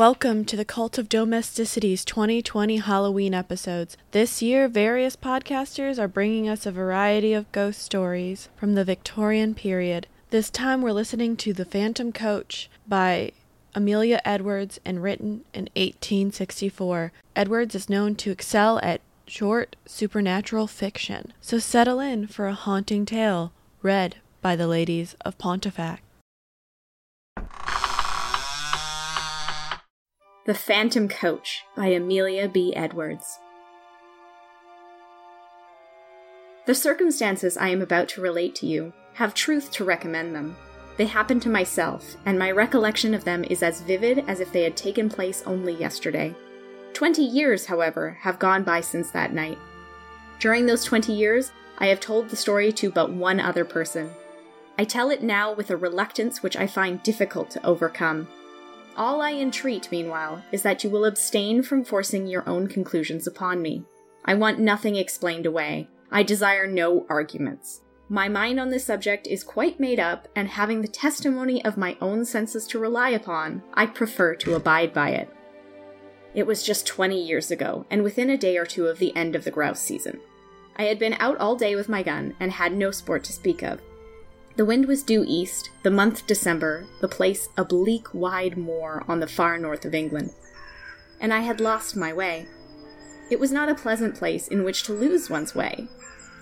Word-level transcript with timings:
Welcome 0.00 0.46
to 0.46 0.56
the 0.56 0.64
Cult 0.64 0.96
of 0.96 1.10
Domesticity's 1.10 2.06
2020 2.06 2.78
Halloween 2.78 3.34
episodes. 3.34 3.98
This 4.12 4.40
year, 4.40 4.66
various 4.66 5.14
podcasters 5.14 5.98
are 5.98 6.08
bringing 6.08 6.48
us 6.48 6.64
a 6.64 6.72
variety 6.72 7.34
of 7.34 7.52
ghost 7.52 7.82
stories 7.82 8.48
from 8.56 8.76
the 8.76 8.84
Victorian 8.86 9.54
period. 9.54 10.06
This 10.30 10.48
time, 10.48 10.80
we're 10.80 10.92
listening 10.92 11.36
to 11.36 11.52
The 11.52 11.66
Phantom 11.66 12.12
Coach 12.12 12.70
by 12.88 13.32
Amelia 13.74 14.22
Edwards 14.24 14.80
and 14.86 15.02
written 15.02 15.44
in 15.52 15.64
1864. 15.76 17.12
Edwards 17.36 17.74
is 17.74 17.90
known 17.90 18.14
to 18.14 18.30
excel 18.30 18.80
at 18.82 19.02
short 19.26 19.76
supernatural 19.84 20.66
fiction, 20.66 21.34
so 21.42 21.58
settle 21.58 22.00
in 22.00 22.26
for 22.26 22.46
a 22.46 22.54
haunting 22.54 23.04
tale 23.04 23.52
read 23.82 24.16
by 24.40 24.56
the 24.56 24.66
ladies 24.66 25.14
of 25.26 25.36
Pontifacts. 25.36 26.00
The 30.50 30.54
Phantom 30.54 31.06
Coach 31.06 31.64
by 31.76 31.86
Amelia 31.86 32.48
B. 32.48 32.74
Edwards. 32.74 33.38
The 36.66 36.74
circumstances 36.74 37.56
I 37.56 37.68
am 37.68 37.80
about 37.80 38.08
to 38.08 38.20
relate 38.20 38.56
to 38.56 38.66
you 38.66 38.92
have 39.14 39.32
truth 39.32 39.70
to 39.70 39.84
recommend 39.84 40.34
them. 40.34 40.56
They 40.96 41.06
happened 41.06 41.42
to 41.42 41.48
myself, 41.48 42.16
and 42.26 42.36
my 42.36 42.50
recollection 42.50 43.14
of 43.14 43.22
them 43.22 43.44
is 43.44 43.62
as 43.62 43.82
vivid 43.82 44.24
as 44.26 44.40
if 44.40 44.52
they 44.52 44.64
had 44.64 44.76
taken 44.76 45.08
place 45.08 45.44
only 45.46 45.74
yesterday. 45.74 46.34
Twenty 46.94 47.22
years, 47.22 47.66
however, 47.66 48.18
have 48.22 48.40
gone 48.40 48.64
by 48.64 48.80
since 48.80 49.12
that 49.12 49.32
night. 49.32 49.58
During 50.40 50.66
those 50.66 50.82
twenty 50.84 51.12
years, 51.12 51.52
I 51.78 51.86
have 51.86 52.00
told 52.00 52.28
the 52.28 52.34
story 52.34 52.72
to 52.72 52.90
but 52.90 53.12
one 53.12 53.38
other 53.38 53.64
person. 53.64 54.10
I 54.76 54.82
tell 54.82 55.10
it 55.10 55.22
now 55.22 55.52
with 55.52 55.70
a 55.70 55.76
reluctance 55.76 56.42
which 56.42 56.56
I 56.56 56.66
find 56.66 57.00
difficult 57.04 57.50
to 57.50 57.64
overcome. 57.64 58.26
All 58.96 59.22
I 59.22 59.32
entreat, 59.32 59.88
meanwhile, 59.90 60.42
is 60.52 60.62
that 60.62 60.84
you 60.84 60.90
will 60.90 61.04
abstain 61.04 61.62
from 61.62 61.84
forcing 61.84 62.26
your 62.26 62.48
own 62.48 62.66
conclusions 62.66 63.26
upon 63.26 63.62
me. 63.62 63.84
I 64.24 64.34
want 64.34 64.58
nothing 64.58 64.96
explained 64.96 65.46
away. 65.46 65.88
I 66.10 66.22
desire 66.22 66.66
no 66.66 67.06
arguments. 67.08 67.82
My 68.08 68.28
mind 68.28 68.58
on 68.58 68.70
this 68.70 68.84
subject 68.84 69.28
is 69.28 69.44
quite 69.44 69.78
made 69.78 70.00
up, 70.00 70.26
and 70.34 70.48
having 70.48 70.82
the 70.82 70.88
testimony 70.88 71.64
of 71.64 71.76
my 71.76 71.96
own 72.00 72.24
senses 72.24 72.66
to 72.66 72.78
rely 72.80 73.10
upon, 73.10 73.62
I 73.74 73.86
prefer 73.86 74.34
to 74.34 74.56
abide 74.56 74.92
by 74.92 75.10
it. 75.10 75.30
It 76.34 76.46
was 76.46 76.64
just 76.64 76.86
20 76.86 77.22
years 77.22 77.52
ago, 77.52 77.86
and 77.88 78.02
within 78.02 78.30
a 78.30 78.36
day 78.36 78.56
or 78.56 78.66
two 78.66 78.88
of 78.88 78.98
the 78.98 79.14
end 79.16 79.36
of 79.36 79.44
the 79.44 79.50
grouse 79.50 79.80
season. 79.80 80.20
I 80.76 80.84
had 80.84 80.98
been 80.98 81.14
out 81.14 81.38
all 81.38 81.56
day 81.56 81.76
with 81.76 81.88
my 81.88 82.02
gun 82.02 82.34
and 82.40 82.50
had 82.50 82.72
no 82.72 82.90
sport 82.90 83.22
to 83.24 83.32
speak 83.32 83.62
of. 83.62 83.80
The 84.56 84.64
wind 84.64 84.86
was 84.86 85.02
due 85.02 85.24
east, 85.26 85.70
the 85.82 85.90
month 85.90 86.26
December, 86.26 86.86
the 87.00 87.08
place 87.08 87.48
a 87.56 87.64
bleak, 87.64 88.12
wide 88.12 88.58
moor 88.58 89.04
on 89.08 89.20
the 89.20 89.26
far 89.26 89.56
north 89.58 89.84
of 89.84 89.94
England. 89.94 90.32
And 91.20 91.32
I 91.32 91.40
had 91.40 91.60
lost 91.60 91.96
my 91.96 92.12
way. 92.12 92.46
It 93.30 93.38
was 93.38 93.52
not 93.52 93.68
a 93.68 93.74
pleasant 93.74 94.16
place 94.16 94.48
in 94.48 94.64
which 94.64 94.82
to 94.84 94.92
lose 94.92 95.30
one's 95.30 95.54
way, 95.54 95.88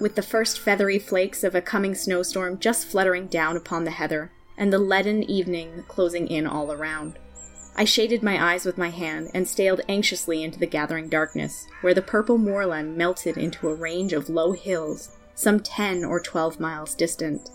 with 0.01 0.15
the 0.15 0.23
first 0.23 0.59
feathery 0.59 0.99
flakes 0.99 1.45
of 1.45 1.55
a 1.55 1.61
coming 1.61 1.95
snowstorm 1.95 2.59
just 2.59 2.87
fluttering 2.87 3.27
down 3.27 3.57
upon 3.57 3.85
the 3.85 3.91
heather, 3.91 4.33
and 4.57 4.73
the 4.73 4.79
leaden 4.79 5.23
evening 5.23 5.85
closing 5.87 6.27
in 6.29 6.47
all 6.47 6.73
around. 6.73 7.19
I 7.77 7.85
shaded 7.85 8.23
my 8.23 8.53
eyes 8.53 8.65
with 8.65 8.79
my 8.79 8.89
hand 8.91 9.31
and 9.35 9.47
stared 9.47 9.83
anxiously 9.89 10.43
into 10.43 10.59
the 10.59 10.67
gathering 10.67 11.09
darkness, 11.09 11.67
where 11.83 11.95
the 11.95 12.03
purple 12.03 12.39
moorland 12.39 12.97
melted 12.97 13.37
into 13.37 13.69
a 13.69 13.75
range 13.75 14.13
of 14.13 14.29
low 14.29 14.53
hills, 14.53 15.11
some 15.35 15.61
ten 15.61 16.05
or 16.05 16.19
twelve 16.19 16.59
miles 16.59 16.95
distant. 16.97 17.49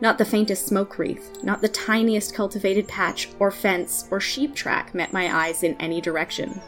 Not 0.00 0.18
the 0.18 0.24
faintest 0.24 0.66
smoke 0.66 0.98
wreath, 0.98 1.42
not 1.42 1.62
the 1.62 1.68
tiniest 1.68 2.34
cultivated 2.34 2.86
patch, 2.86 3.30
or 3.38 3.50
fence, 3.50 4.06
or 4.10 4.20
sheep 4.20 4.54
track 4.54 4.94
met 4.94 5.12
my 5.12 5.46
eyes 5.46 5.62
in 5.62 5.74
any 5.80 6.00
direction. 6.00 6.60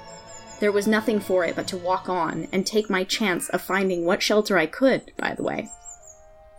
There 0.60 0.72
was 0.72 0.86
nothing 0.86 1.20
for 1.20 1.44
it 1.44 1.54
but 1.54 1.68
to 1.68 1.76
walk 1.76 2.08
on 2.08 2.48
and 2.52 2.66
take 2.66 2.90
my 2.90 3.04
chance 3.04 3.48
of 3.50 3.62
finding 3.62 4.04
what 4.04 4.22
shelter 4.22 4.56
I 4.56 4.66
could, 4.66 5.12
by 5.16 5.34
the 5.34 5.42
way. 5.42 5.68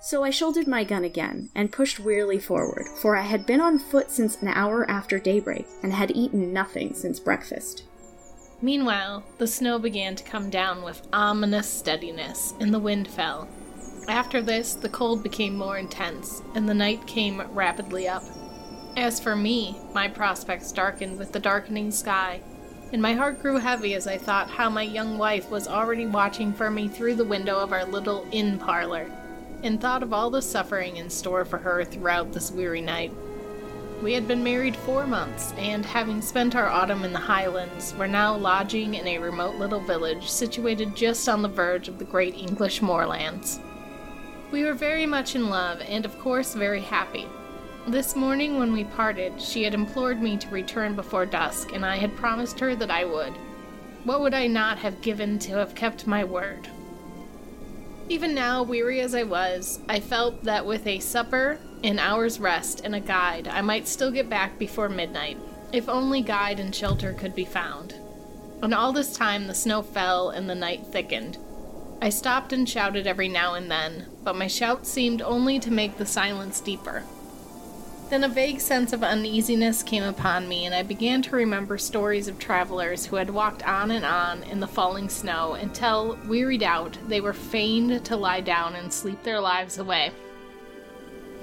So 0.01 0.23
I 0.23 0.29
shouldered 0.29 0.67
my 0.67 0.85
gun 0.85 1.03
again 1.03 1.49
and 1.53 1.71
pushed 1.71 1.99
wearily 1.99 2.39
forward, 2.39 2.85
for 3.01 3.17
I 3.17 3.23
had 3.23 3.45
been 3.45 3.59
on 3.59 3.79
foot 3.79 4.09
since 4.09 4.41
an 4.41 4.47
hour 4.47 4.89
after 4.89 5.19
daybreak 5.19 5.67
and 5.83 5.91
had 5.91 6.15
eaten 6.15 6.53
nothing 6.53 6.93
since 6.93 7.19
breakfast. 7.19 7.83
Meanwhile, 8.61 9.23
the 9.37 9.47
snow 9.47 9.79
began 9.79 10.15
to 10.15 10.23
come 10.23 10.49
down 10.49 10.83
with 10.83 11.05
ominous 11.11 11.69
steadiness, 11.69 12.53
and 12.59 12.73
the 12.73 12.79
wind 12.79 13.07
fell. 13.07 13.47
After 14.09 14.41
this, 14.41 14.73
the 14.73 14.89
cold 14.89 15.21
became 15.21 15.55
more 15.55 15.77
intense, 15.77 16.41
and 16.55 16.67
the 16.67 16.73
night 16.73 17.05
came 17.05 17.43
rapidly 17.53 18.07
up. 18.07 18.23
As 18.97 19.19
for 19.19 19.35
me, 19.35 19.79
my 19.93 20.07
prospects 20.07 20.71
darkened 20.71 21.19
with 21.19 21.31
the 21.31 21.39
darkening 21.39 21.91
sky, 21.91 22.41
and 22.91 23.03
my 23.03 23.13
heart 23.13 23.39
grew 23.39 23.57
heavy 23.57 23.93
as 23.93 24.07
I 24.07 24.17
thought 24.17 24.49
how 24.49 24.67
my 24.67 24.81
young 24.81 25.19
wife 25.19 25.51
was 25.51 25.67
already 25.67 26.07
watching 26.07 26.53
for 26.53 26.71
me 26.71 26.87
through 26.87 27.15
the 27.15 27.23
window 27.23 27.59
of 27.59 27.71
our 27.71 27.85
little 27.85 28.27
inn 28.31 28.57
parlor, 28.57 29.11
and 29.61 29.79
thought 29.79 30.01
of 30.01 30.11
all 30.11 30.31
the 30.31 30.41
suffering 30.41 30.97
in 30.97 31.11
store 31.11 31.45
for 31.45 31.59
her 31.59 31.85
throughout 31.85 32.33
this 32.33 32.51
weary 32.51 32.81
night. 32.81 33.13
We 34.01 34.13
had 34.13 34.27
been 34.27 34.43
married 34.43 34.75
four 34.75 35.05
months, 35.05 35.53
and 35.55 35.85
having 35.85 36.23
spent 36.23 36.55
our 36.55 36.67
autumn 36.67 37.03
in 37.03 37.13
the 37.13 37.19
Highlands, 37.19 37.93
were 37.93 38.07
now 38.07 38.35
lodging 38.35 38.95
in 38.95 39.07
a 39.07 39.19
remote 39.19 39.57
little 39.57 39.81
village 39.81 40.27
situated 40.27 40.95
just 40.95 41.29
on 41.29 41.43
the 41.43 41.47
verge 41.47 41.87
of 41.87 41.99
the 41.99 42.05
great 42.05 42.33
English 42.33 42.81
moorlands. 42.81 43.59
We 44.51 44.63
were 44.63 44.73
very 44.73 45.05
much 45.05 45.35
in 45.35 45.49
love, 45.49 45.79
and 45.87 46.05
of 46.05 46.17
course 46.19 46.55
very 46.55 46.81
happy. 46.81 47.27
This 47.87 48.15
morning, 48.15 48.57
when 48.57 48.73
we 48.73 48.83
parted, 48.83 49.39
she 49.39 49.63
had 49.63 49.75
implored 49.75 50.21
me 50.21 50.37
to 50.37 50.49
return 50.49 50.95
before 50.95 51.27
dusk, 51.27 51.71
and 51.73 51.85
I 51.85 51.97
had 51.97 52.15
promised 52.15 52.59
her 52.59 52.75
that 52.75 52.89
I 52.89 53.05
would. 53.05 53.33
What 54.05 54.21
would 54.21 54.33
I 54.33 54.47
not 54.47 54.79
have 54.79 55.01
given 55.01 55.37
to 55.39 55.57
have 55.57 55.75
kept 55.75 56.07
my 56.07 56.23
word? 56.23 56.67
Even 58.09 58.33
now, 58.33 58.63
weary 58.63 59.01
as 59.01 59.13
I 59.13 59.21
was, 59.21 59.81
I 59.87 59.99
felt 59.99 60.43
that 60.45 60.65
with 60.65 60.87
a 60.87 60.99
supper, 60.99 61.59
an 61.83 61.99
hour's 61.99 62.39
rest, 62.39 62.81
and 62.83 62.95
a 62.95 62.99
guide, 62.99 63.47
I 63.47 63.61
might 63.61 63.87
still 63.87 64.09
get 64.09 64.31
back 64.31 64.57
before 64.57 64.89
midnight, 64.89 65.37
if 65.71 65.87
only 65.87 66.21
guide 66.21 66.59
and 66.59 66.73
shelter 66.73 67.13
could 67.13 67.35
be 67.35 67.45
found. 67.45 67.93
And 68.63 68.73
all 68.73 68.93
this 68.93 69.13
time 69.13 69.45
the 69.45 69.53
snow 69.53 69.83
fell 69.83 70.31
and 70.31 70.49
the 70.49 70.55
night 70.55 70.87
thickened. 70.87 71.37
I 72.01 72.09
stopped 72.09 72.51
and 72.51 72.67
shouted 72.67 73.05
every 73.05 73.29
now 73.29 73.53
and 73.53 73.69
then, 73.69 74.07
but 74.23 74.35
my 74.35 74.47
shout 74.47 74.85
seemed 74.85 75.21
only 75.21 75.59
to 75.59 75.71
make 75.71 75.97
the 75.97 76.05
silence 76.05 76.59
deeper. 76.59 77.03
Then 78.09 78.23
a 78.23 78.27
vague 78.29 78.59
sense 78.59 78.91
of 78.91 79.03
uneasiness 79.03 79.83
came 79.83 80.03
upon 80.03 80.47
me, 80.47 80.65
and 80.65 80.73
I 80.73 80.81
began 80.81 81.21
to 81.23 81.35
remember 81.35 81.77
stories 81.77 82.27
of 82.27 82.39
travelers 82.39 83.05
who 83.05 83.17
had 83.17 83.29
walked 83.29 83.67
on 83.67 83.91
and 83.91 84.03
on 84.03 84.41
in 84.43 84.59
the 84.59 84.67
falling 84.67 85.09
snow 85.09 85.53
until, 85.53 86.17
wearied 86.27 86.63
out, 86.63 86.97
they 87.07 87.21
were 87.21 87.33
fain 87.33 88.01
to 88.01 88.15
lie 88.17 88.41
down 88.41 88.75
and 88.75 88.91
sleep 88.91 89.21
their 89.23 89.39
lives 89.39 89.77
away. 89.77 90.11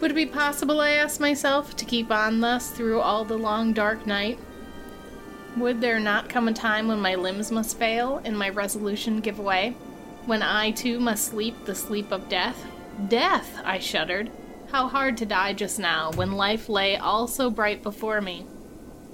Would 0.00 0.10
it 0.10 0.14
be 0.14 0.26
possible, 0.26 0.80
I 0.80 0.90
asked 0.90 1.20
myself, 1.20 1.76
to 1.76 1.84
keep 1.84 2.10
on 2.10 2.40
thus 2.40 2.70
through 2.70 3.00
all 3.00 3.24
the 3.24 3.38
long 3.38 3.72
dark 3.72 4.04
night? 4.06 4.38
Would 5.56 5.80
there 5.80 6.00
not 6.00 6.28
come 6.28 6.48
a 6.48 6.52
time 6.52 6.88
when 6.88 7.00
my 7.00 7.14
limbs 7.14 7.52
must 7.52 7.78
fail 7.78 8.20
and 8.24 8.36
my 8.36 8.48
resolution 8.48 9.20
give 9.20 9.38
way? 9.38 9.76
when 10.26 10.42
I 10.42 10.72
too 10.72 10.98
must 10.98 11.28
sleep 11.28 11.64
the 11.64 11.74
sleep 11.74 12.10
of 12.10 12.28
death? 12.28 12.66
Death! 13.08 13.60
I 13.64 13.78
shuddered. 13.78 14.30
How 14.72 14.88
hard 14.88 15.16
to 15.18 15.26
die 15.26 15.52
just 15.52 15.78
now, 15.78 16.10
when 16.12 16.32
life 16.32 16.68
lay 16.68 16.96
all 16.96 17.28
so 17.28 17.50
bright 17.50 17.82
before 17.82 18.20
me. 18.20 18.46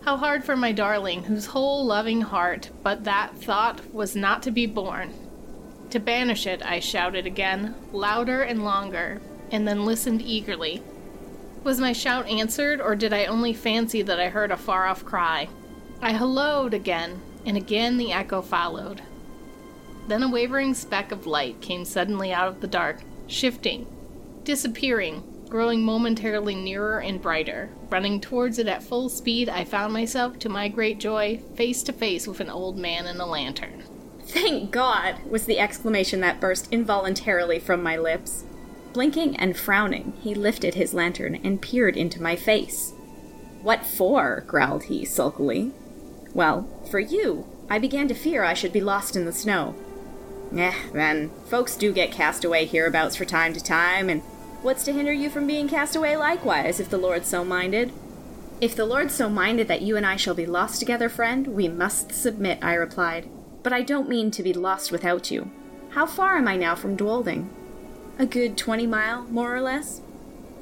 How 0.05 0.17
hard 0.17 0.45
for 0.45 0.57
my 0.57 0.73
darling, 0.73 1.25
whose 1.25 1.47
whole 1.47 1.85
loving 1.85 2.23
heart, 2.23 2.71
but 2.83 3.05
that 3.05 3.37
thought 3.37 3.93
was 3.93 4.17
not 4.17 4.43
to 4.45 4.51
be 4.51 4.67
borne. 4.67 5.13
To 5.91 6.01
banish 6.01 6.47
it, 6.47 6.63
I 6.65 6.81
shouted 6.81 7.27
again, 7.27 7.75
louder 7.93 8.43
and 8.43 8.65
longer, 8.65 9.21
and 9.51 9.69
then 9.69 9.85
listened 9.85 10.23
eagerly. 10.23 10.83
Was 11.63 11.79
my 11.79 11.93
shout 11.93 12.27
answered, 12.27 12.81
or 12.81 12.97
did 12.97 13.13
I 13.13 13.27
only 13.27 13.53
fancy 13.53 14.03
that 14.03 14.19
I 14.19 14.29
heard 14.29 14.51
a 14.51 14.57
far 14.57 14.87
off 14.87 15.05
cry? 15.05 15.49
I 16.01 16.13
hallooed 16.13 16.75
again, 16.75 17.21
and 17.45 17.57
again 17.57 17.99
the 17.99 18.13
echo 18.13 18.43
followed. 18.43 19.03
Then 20.09 20.23
a 20.23 20.31
wavering 20.31 20.75
speck 20.75 21.13
of 21.13 21.27
light 21.27 21.61
came 21.61 21.85
suddenly 21.85 22.33
out 22.33 22.49
of 22.49 22.61
the 22.61 22.67
dark, 22.67 23.03
shifting, 23.33 23.87
disappearing, 24.45 25.23
growing 25.49 25.83
momentarily 25.83 26.55
nearer 26.55 27.01
and 27.01 27.21
brighter. 27.21 27.71
Running 27.91 28.21
towards 28.21 28.59
it 28.59 28.69
at 28.69 28.83
full 28.83 29.09
speed, 29.09 29.49
I 29.49 29.65
found 29.65 29.93
myself, 29.93 30.39
to 30.41 30.49
my 30.49 30.69
great 30.69 30.99
joy, 30.99 31.41
face 31.55 31.83
to 31.85 31.93
face 31.93 32.27
with 32.27 32.41
an 32.41 32.51
old 32.51 32.79
man 32.79 33.07
in 33.07 33.21
a 33.21 33.27
lantern. 33.27 33.85
Thank 34.25 34.71
God! 34.71 35.17
was 35.29 35.47
the 35.47 35.59
exclamation 35.59 36.21
that 36.21 36.41
burst 36.41 36.69
involuntarily 36.73 37.59
from 37.59 37.83
my 37.83 37.97
lips. 37.97 38.45
Blinking 38.93 39.37
and 39.37 39.57
frowning, 39.57 40.15
he 40.23 40.35
lifted 40.35 40.75
his 40.75 40.95
lantern 40.95 41.35
and 41.43 41.61
peered 41.61 41.97
into 41.97 42.23
my 42.23 42.37
face. 42.37 42.93
What 43.63 43.85
for? 43.85 44.45
growled 44.47 44.85
he 44.85 45.05
sulkily. 45.05 45.73
Well, 46.35 46.69
for 46.91 47.01
you. 47.01 47.47
I 47.69 47.79
began 47.79 48.09
to 48.09 48.15
fear 48.15 48.43
I 48.43 48.55
should 48.55 48.73
be 48.73 48.81
lost 48.81 49.17
in 49.17 49.25
the 49.25 49.33
snow. 49.33 49.75
Eh, 50.57 50.75
then, 50.93 51.31
folks 51.47 51.77
do 51.77 51.93
get 51.93 52.13
cast 52.13 52.45
away 52.45 52.67
hereabouts 52.67 53.17
for 53.17 53.25
time 53.25 53.53
to 53.55 53.63
time, 53.63 54.11
and 54.11 54.21
what's 54.61 54.85
to 54.85 54.93
hinder 54.93 55.13
you 55.13 55.31
from 55.31 55.47
being 55.47 55.69
cast 55.69 55.97
away 55.97 56.17
likewise, 56.17 56.79
if 56.79 56.91
the 56.91 56.99
Lord 56.99 57.25
so 57.25 57.43
minded? 57.45 57.91
If 58.61 58.77
the 58.77 58.85
Lord 58.85 59.11
so 59.11 59.29
minded 59.29 59.67
that 59.69 59.83
you 59.83 59.97
and 59.97 60.07
I 60.07 60.17
shall 60.17 60.35
be 60.35 60.47
lost 60.47 60.79
together, 60.79 61.09
friend, 61.09 61.49
we 61.49 61.69
must 61.69 62.13
submit, 62.13 62.59
I 62.63 62.75
replied. 62.75 63.29
But 63.63 63.73
I 63.73 63.83
don't 63.83 64.09
mean 64.09 64.31
to 64.31 64.43
be 64.43 64.53
lost 64.53 64.93
without 64.93 65.31
you. 65.31 65.51
How 65.91 66.07
far 66.07 66.37
am 66.37 66.47
I 66.47 66.57
now 66.57 66.75
from 66.75 66.97
Dwolding? 66.97 67.49
A 68.19 68.27
good 68.27 68.57
twenty 68.57 68.87
mile, 68.87 69.23
more 69.25 69.55
or 69.55 69.61
less. 69.61 70.01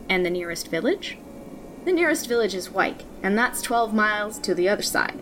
And 0.08 0.24
the 0.24 0.30
nearest 0.30 0.68
village? 0.68 1.18
The 1.84 1.92
nearest 1.92 2.28
village 2.28 2.54
is 2.54 2.70
Wyke, 2.70 3.02
and 3.22 3.36
that's 3.36 3.60
twelve 3.60 3.92
miles 3.92 4.38
to 4.40 4.54
the 4.54 4.68
other 4.68 4.82
side. 4.82 5.20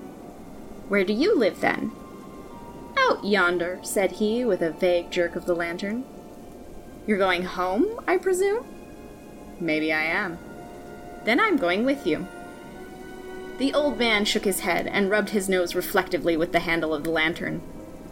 Where 0.89 1.05
do 1.05 1.13
you 1.13 1.37
live 1.37 1.61
then? 1.61 1.93
Out 2.99 3.25
yonder, 3.25 3.79
said 3.83 4.13
he 4.13 4.45
with 4.45 4.63
a 4.63 4.71
vague 4.71 5.11
jerk 5.11 5.37
of 5.37 5.47
the 5.47 5.55
lantern. 5.55 6.05
You're 7.07 7.19
going 7.19 7.45
home, 7.45 8.01
I 8.07 8.19
presume? 8.19 8.65
Maybe 9.61 9.93
I 9.93 10.03
am. 10.03 10.39
Then 11.25 11.41
I'm 11.41 11.57
going 11.57 11.85
with 11.85 12.07
you. 12.07 12.27
The 13.59 13.75
old 13.75 13.99
man 13.99 14.25
shook 14.25 14.45
his 14.45 14.61
head 14.61 14.87
and 14.87 15.11
rubbed 15.11 15.31
his 15.31 15.49
nose 15.49 15.75
reflectively 15.75 16.37
with 16.37 16.53
the 16.53 16.61
handle 16.61 16.95
of 16.95 17.05
the 17.05 17.11
lantern. 17.11 17.61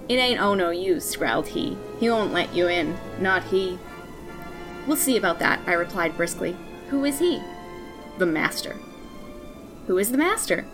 It 0.08 0.16
ain't 0.16 0.40
oh 0.40 0.54
no 0.54 0.70
use, 0.70 1.14
growled 1.16 1.48
he. 1.48 1.76
He 2.00 2.10
won't 2.10 2.32
let 2.32 2.54
you 2.54 2.68
in. 2.68 2.96
Not 3.20 3.44
he. 3.44 3.78
We'll 4.86 4.96
see 4.96 5.16
about 5.16 5.38
that, 5.40 5.60
I 5.66 5.72
replied 5.72 6.16
briskly. 6.16 6.56
Who 6.90 7.04
is 7.04 7.18
he? 7.18 7.42
The 8.18 8.26
master. 8.26 8.76
Who 9.86 9.98
is 9.98 10.10
the 10.10 10.18
master? 10.18 10.64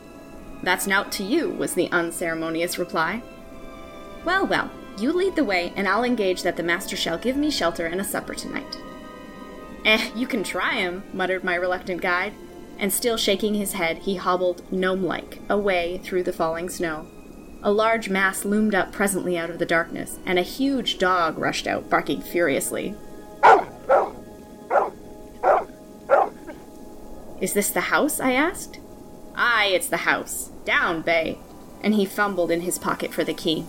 That's 0.63 0.87
nowt 0.87 1.11
to 1.13 1.25
you, 1.25 1.51
was 1.51 1.75
the 1.75 1.91
unceremonious 1.91 2.79
reply. 2.79 3.23
Well, 4.25 4.47
well, 4.47 4.71
you 4.99 5.13
lead 5.13 5.37
the 5.37 5.45
way, 5.45 5.73
and 5.75 5.89
I'll 5.89 6.05
engage 6.05 6.43
that 6.43 6.57
the 6.57 6.63
master 6.63 6.97
shall 6.97 7.19
give 7.19 7.37
me 7.37 7.51
shelter 7.51 7.87
and 7.87 8.01
a 8.01 8.05
supper 8.05 8.35
tonight. 8.35 8.79
Eh, 9.85 10.11
you 10.15 10.27
can 10.27 10.45
try 10.45 10.75
him, 10.75 11.03
muttered 11.13 11.43
my 11.43 11.55
reluctant 11.55 12.01
guide, 12.01 12.35
and 12.79 12.93
still 12.93 13.17
shaking 13.17 13.55
his 13.55 13.73
head, 13.73 13.99
he 13.99 14.17
hobbled, 14.17 14.71
gnome 14.73 15.03
like, 15.05 15.41
away 15.49 16.01
through 16.05 16.23
the 16.23 16.33
falling 16.33 16.69
snow. 16.69 17.07
A 17.65 17.73
large 17.73 18.09
mass 18.09 18.45
loomed 18.45 18.75
up 18.75 18.93
presently 18.93 19.39
out 19.39 19.51
of 19.51 19.59
the 19.59 19.67
darkness, 19.67 20.19
and 20.27 20.39
a 20.39 20.43
huge 20.43 20.99
dog 20.99 21.39
rushed 21.39 21.67
out, 21.67 21.89
barking 21.89 22.21
furiously. 22.21 22.95
Is 27.41 27.55
this 27.55 27.71
the 27.71 27.83
house? 27.83 28.21
I 28.21 28.33
asked. 28.33 28.79
Aye, 29.35 29.71
it's 29.75 29.89
the 29.89 29.99
house. 29.99 30.51
Down, 30.65 31.03
Bay. 31.03 31.39
And 31.83 31.95
he 31.95 32.05
fumbled 32.05 32.53
in 32.53 32.61
his 32.61 32.79
pocket 32.79 33.13
for 33.13 33.25
the 33.25 33.35
key. 33.35 33.67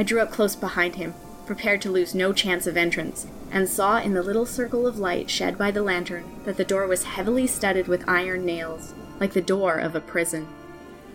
I 0.00 0.02
drew 0.02 0.20
up 0.20 0.32
close 0.32 0.56
behind 0.56 0.94
him, 0.94 1.12
prepared 1.44 1.82
to 1.82 1.90
lose 1.90 2.14
no 2.14 2.32
chance 2.32 2.66
of 2.66 2.78
entrance, 2.78 3.26
and 3.50 3.68
saw 3.68 3.98
in 3.98 4.14
the 4.14 4.22
little 4.22 4.46
circle 4.46 4.86
of 4.86 4.98
light 4.98 5.28
shed 5.28 5.58
by 5.58 5.70
the 5.70 5.82
lantern 5.82 6.40
that 6.46 6.56
the 6.56 6.64
door 6.64 6.86
was 6.86 7.04
heavily 7.04 7.46
studded 7.46 7.86
with 7.86 8.08
iron 8.08 8.46
nails, 8.46 8.94
like 9.20 9.34
the 9.34 9.42
door 9.42 9.74
of 9.74 9.94
a 9.94 10.00
prison. 10.00 10.48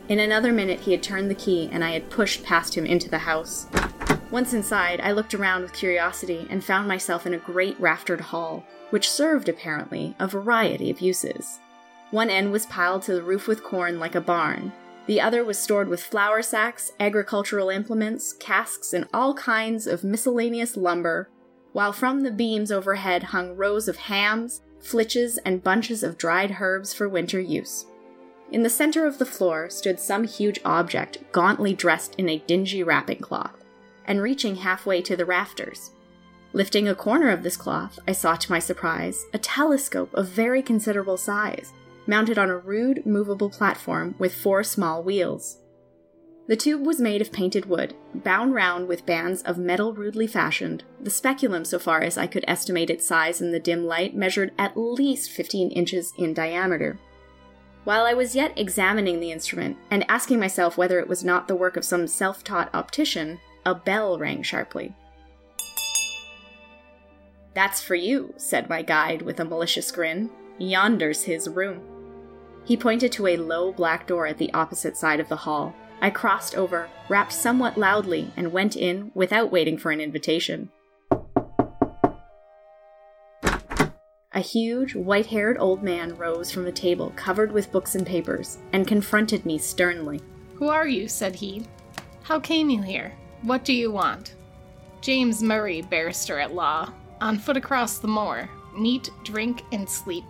In 0.08 0.20
another 0.20 0.54
minute, 0.54 0.82
he 0.82 0.92
had 0.92 1.02
turned 1.02 1.32
the 1.32 1.34
key, 1.34 1.68
and 1.72 1.84
I 1.84 1.94
had 1.94 2.12
pushed 2.12 2.44
past 2.44 2.78
him 2.78 2.86
into 2.86 3.10
the 3.10 3.18
house. 3.18 3.66
Once 4.30 4.54
inside, 4.54 5.02
I 5.02 5.14
looked 5.14 5.34
around 5.34 5.64
with 5.64 5.74
curiosity 5.74 6.46
and 6.52 6.64
found 6.64 6.88
myself 6.88 7.26
in 7.26 7.34
a 7.34 7.40
great 7.40 7.80
raftered 7.80 8.22
hall, 8.22 8.68
which 8.92 9.10
served, 9.10 9.50
apparently, 9.50 10.16
a 10.20 10.28
variety 10.28 10.92
of 10.92 11.02
uses. 11.02 11.58
One 12.12 12.30
end 12.30 12.52
was 12.52 12.68
piled 12.68 13.02
to 13.04 13.16
the 13.16 13.24
roof 13.24 13.48
with 13.48 13.64
corn 13.64 13.98
like 13.98 14.14
a 14.14 14.22
barn, 14.22 14.74
the 15.08 15.22
other 15.22 15.44
was 15.44 15.58
stored 15.58 15.88
with 15.88 16.04
flour 16.04 16.42
sacks, 16.42 16.92
agricultural 17.00 17.70
implements, 17.70 18.34
casks, 18.34 18.94
and 18.94 19.08
all 19.14 19.34
kinds 19.34 19.86
of 19.86 20.04
miscellaneous 20.04 20.76
lumber, 20.76 21.30
while 21.74 21.94
from 21.94 22.22
the 22.22 22.32
beams 22.32 22.72
overhead 22.72 23.24
hung 23.24 23.56
rows 23.56 23.88
of 23.88 23.98
hams, 23.98 24.62
flitches, 24.80 25.38
and 25.40 25.64
bunches 25.64 26.04
of 26.04 26.18
dried 26.18 26.58
herbs 26.60 26.94
for 26.94 27.08
winter 27.08 27.40
use. 27.40 27.86
In 28.52 28.64
the 28.64 28.70
center 28.70 29.06
of 29.06 29.18
the 29.18 29.26
floor 29.26 29.70
stood 29.70 30.00
some 30.00 30.24
huge 30.24 30.60
object, 30.64 31.18
gauntly 31.32 31.74
dressed 31.74 32.16
in 32.16 32.30
a 32.30 32.40
dingy 32.40 32.84
wrapping 32.84 33.20
cloth, 33.20 33.64
and 34.06 34.22
reaching 34.22 34.56
halfway 34.56 35.02
to 35.02 35.16
the 35.16 35.26
rafters. 35.26 35.92
Lifting 36.54 36.88
a 36.88 36.96
corner 36.96 37.32
of 37.32 37.44
this 37.44 37.58
cloth, 37.58 38.00
I 38.08 38.14
saw 38.14 38.36
to 38.36 38.52
my 38.52 38.60
surprise 38.60 39.26
a 39.34 39.38
telescope 39.38 40.14
of 40.14 40.30
very 40.30 40.62
considerable 40.62 41.18
size, 41.18 41.74
mounted 42.08 42.38
on 42.38 42.50
a 42.50 42.58
rude, 42.58 43.06
movable 43.06 43.50
platform 43.50 44.16
with 44.18 44.34
four 44.34 44.64
small 44.64 45.04
wheels. 45.04 45.60
The 46.48 46.56
tube 46.56 46.86
was 46.86 47.02
made 47.02 47.22
of 47.22 47.32
painted 47.32 47.66
wood, 47.66 47.96
bound 48.14 48.54
round 48.54 48.88
with 48.88 49.06
bands 49.06 49.42
of 49.42 49.58
metal 49.58 49.94
rudely 49.94 50.28
fashioned. 50.28 50.84
The 51.02 51.10
speculum, 51.10 51.66
so 51.66 51.80
far 51.80 52.02
as 52.02 52.20
I 52.20 52.28
could 52.28 52.46
estimate 52.48 52.92
its 52.92 53.08
size 53.08 53.42
in 53.42 53.52
the 53.52 53.60
dim 53.60 53.86
light, 53.86 54.16
measured 54.16 54.52
at 54.58 54.78
least 54.78 55.32
15 55.32 55.72
inches 55.72 56.14
in 56.20 56.36
diameter. 56.36 57.00
While 57.84 58.06
I 58.06 58.14
was 58.14 58.36
yet 58.36 58.54
examining 58.56 59.20
the 59.20 59.32
instrument, 59.32 59.78
and 59.90 60.06
asking 60.10 60.40
myself 60.40 60.78
whether 60.78 61.00
it 61.00 61.08
was 61.08 61.24
not 61.24 61.48
the 61.48 61.56
work 61.56 61.78
of 61.78 61.86
some 61.86 62.06
self 62.06 62.44
taught 62.44 62.74
optician, 62.76 63.40
a 63.66 63.74
bell 63.74 64.20
rang 64.20 64.44
sharply. 64.44 64.94
That's 67.56 67.82
for 67.82 67.96
you, 67.96 68.34
said 68.38 68.70
my 68.70 68.82
guide 68.84 69.22
with 69.24 69.40
a 69.40 69.46
malicious 69.46 69.92
grin. 69.92 70.30
Yonder's 70.60 71.24
his 71.24 71.48
room. 71.50 71.95
He 72.66 72.76
pointed 72.76 73.12
to 73.14 73.28
a 73.28 73.38
low 73.38 73.72
black 73.72 74.08
door 74.08 74.26
at 74.26 74.40
the 74.40 74.52
opposite 74.54 74.98
side 74.98 75.20
of 75.20 75.30
the 75.30 75.36
hall. 75.36 75.76
I 76.02 76.10
crossed 76.10 76.56
over, 76.56 76.90
rapped 77.08 77.32
somewhat 77.32 77.78
loudly, 77.78 78.32
and 78.36 78.52
went 78.52 78.76
in 78.76 79.12
without 79.14 79.52
waiting 79.52 79.78
for 79.78 79.92
an 79.92 80.02
invitation. 80.02 80.72
A 83.44 84.42
huge, 84.42 84.96
white 84.96 85.28
haired 85.28 85.58
old 85.60 85.82
man 85.82 86.18
rose 86.18 86.52
from 86.52 86.68
a 86.68 86.72
table 86.72 87.14
covered 87.16 87.54
with 87.54 87.72
books 87.72 87.96
and 87.96 88.06
papers 88.06 88.58
and 88.74 88.86
confronted 88.86 89.46
me 89.46 89.58
sternly. 89.58 90.20
Who 90.56 90.68
are 90.68 90.88
you? 90.88 91.08
said 91.08 91.36
he. 91.36 91.66
How 92.24 92.40
came 92.40 92.70
you 92.70 92.82
here? 92.82 93.14
What 93.44 93.64
do 93.64 93.72
you 93.72 93.92
want? 93.92 94.36
James 95.00 95.42
Murray, 95.42 95.84
barrister 95.84 96.40
at 96.40 96.54
law, 96.54 96.92
on 97.22 97.38
foot 97.38 97.56
across 97.56 98.00
the 98.00 98.08
moor. 98.08 98.50
Meat, 98.78 99.10
drink, 99.24 99.62
and 99.72 99.88
sleep. 99.88 100.26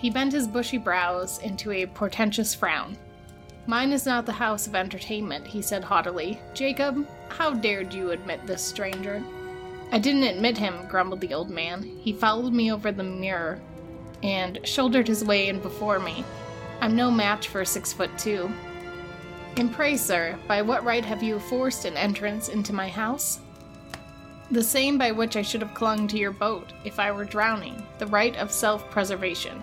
He 0.00 0.08
bent 0.08 0.32
his 0.32 0.48
bushy 0.48 0.78
brows 0.78 1.38
into 1.40 1.72
a 1.72 1.84
portentous 1.84 2.54
frown. 2.54 2.96
Mine 3.66 3.92
is 3.92 4.06
not 4.06 4.24
the 4.24 4.32
house 4.32 4.66
of 4.66 4.74
entertainment, 4.74 5.46
he 5.46 5.60
said 5.60 5.84
haughtily. 5.84 6.40
Jacob, 6.54 7.06
how 7.28 7.52
dared 7.52 7.92
you 7.92 8.10
admit 8.10 8.46
this 8.46 8.64
stranger? 8.64 9.22
I 9.92 9.98
didn't 9.98 10.22
admit 10.22 10.56
him, 10.56 10.86
grumbled 10.88 11.20
the 11.20 11.34
old 11.34 11.50
man. 11.50 11.82
He 11.82 12.14
followed 12.14 12.54
me 12.54 12.72
over 12.72 12.90
the 12.90 13.02
mirror 13.02 13.60
and 14.22 14.58
shouldered 14.64 15.06
his 15.06 15.22
way 15.22 15.48
in 15.48 15.60
before 15.60 15.98
me. 15.98 16.24
I'm 16.80 16.96
no 16.96 17.10
match 17.10 17.48
for 17.48 17.64
six 17.66 17.92
foot 17.92 18.10
two. 18.16 18.50
And 19.56 19.70
pray, 19.70 19.98
sir, 19.98 20.38
by 20.48 20.62
what 20.62 20.84
right 20.84 21.04
have 21.04 21.22
you 21.22 21.38
forced 21.38 21.84
an 21.84 21.98
entrance 21.98 22.48
into 22.48 22.72
my 22.72 22.88
house? 22.88 23.40
The 24.50 24.62
same 24.62 24.96
by 24.96 25.12
which 25.12 25.36
I 25.36 25.42
should 25.42 25.60
have 25.60 25.74
clung 25.74 26.08
to 26.08 26.18
your 26.18 26.32
boat 26.32 26.72
if 26.84 26.98
I 26.98 27.12
were 27.12 27.24
drowning, 27.24 27.86
the 27.98 28.06
right 28.06 28.34
of 28.36 28.50
self 28.50 28.90
preservation. 28.90 29.62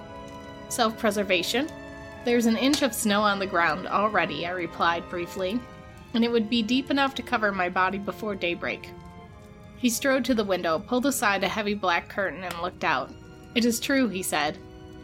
Self 0.70 0.98
preservation? 0.98 1.70
There's 2.26 2.46
an 2.46 2.58
inch 2.58 2.82
of 2.82 2.94
snow 2.94 3.22
on 3.22 3.40
the 3.40 3.46
ground 3.46 3.88
already, 3.88 4.46
I 4.46 4.52
replied 4.52 5.10
briefly, 5.10 5.60
and 6.14 6.24
it 6.24 6.32
would 6.32 6.50
be 6.50 6.62
deep 6.62 6.92
enough 6.92 7.16
to 7.16 7.24
cover 7.24 7.52
my 7.52 7.70
body 7.70 7.98
before 7.98 8.36
daybreak. 8.36 8.90
He 9.78 9.90
strode 9.90 10.26
to 10.26 10.34
the 10.34 10.44
window, 10.44 10.80
pulled 10.80 11.06
aside 11.06 11.44
a 11.44 11.48
heavy 11.48 11.74
black 11.74 12.10
curtain, 12.10 12.44
and 12.44 12.62
looked 12.62 12.84
out. 12.84 13.12
It 13.56 13.64
is 13.64 13.80
true, 13.80 14.10
he 14.10 14.24
said. 14.24 14.58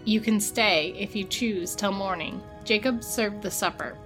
You 0.03 0.19
can 0.19 0.39
stay, 0.39 0.93
if 0.97 1.15
you 1.15 1.23
choose, 1.23 1.75
till 1.75 1.91
morning. 1.91 2.41
Jacob 2.65 3.03
served 3.03 3.41
the 3.41 3.51
supper. 3.51 3.97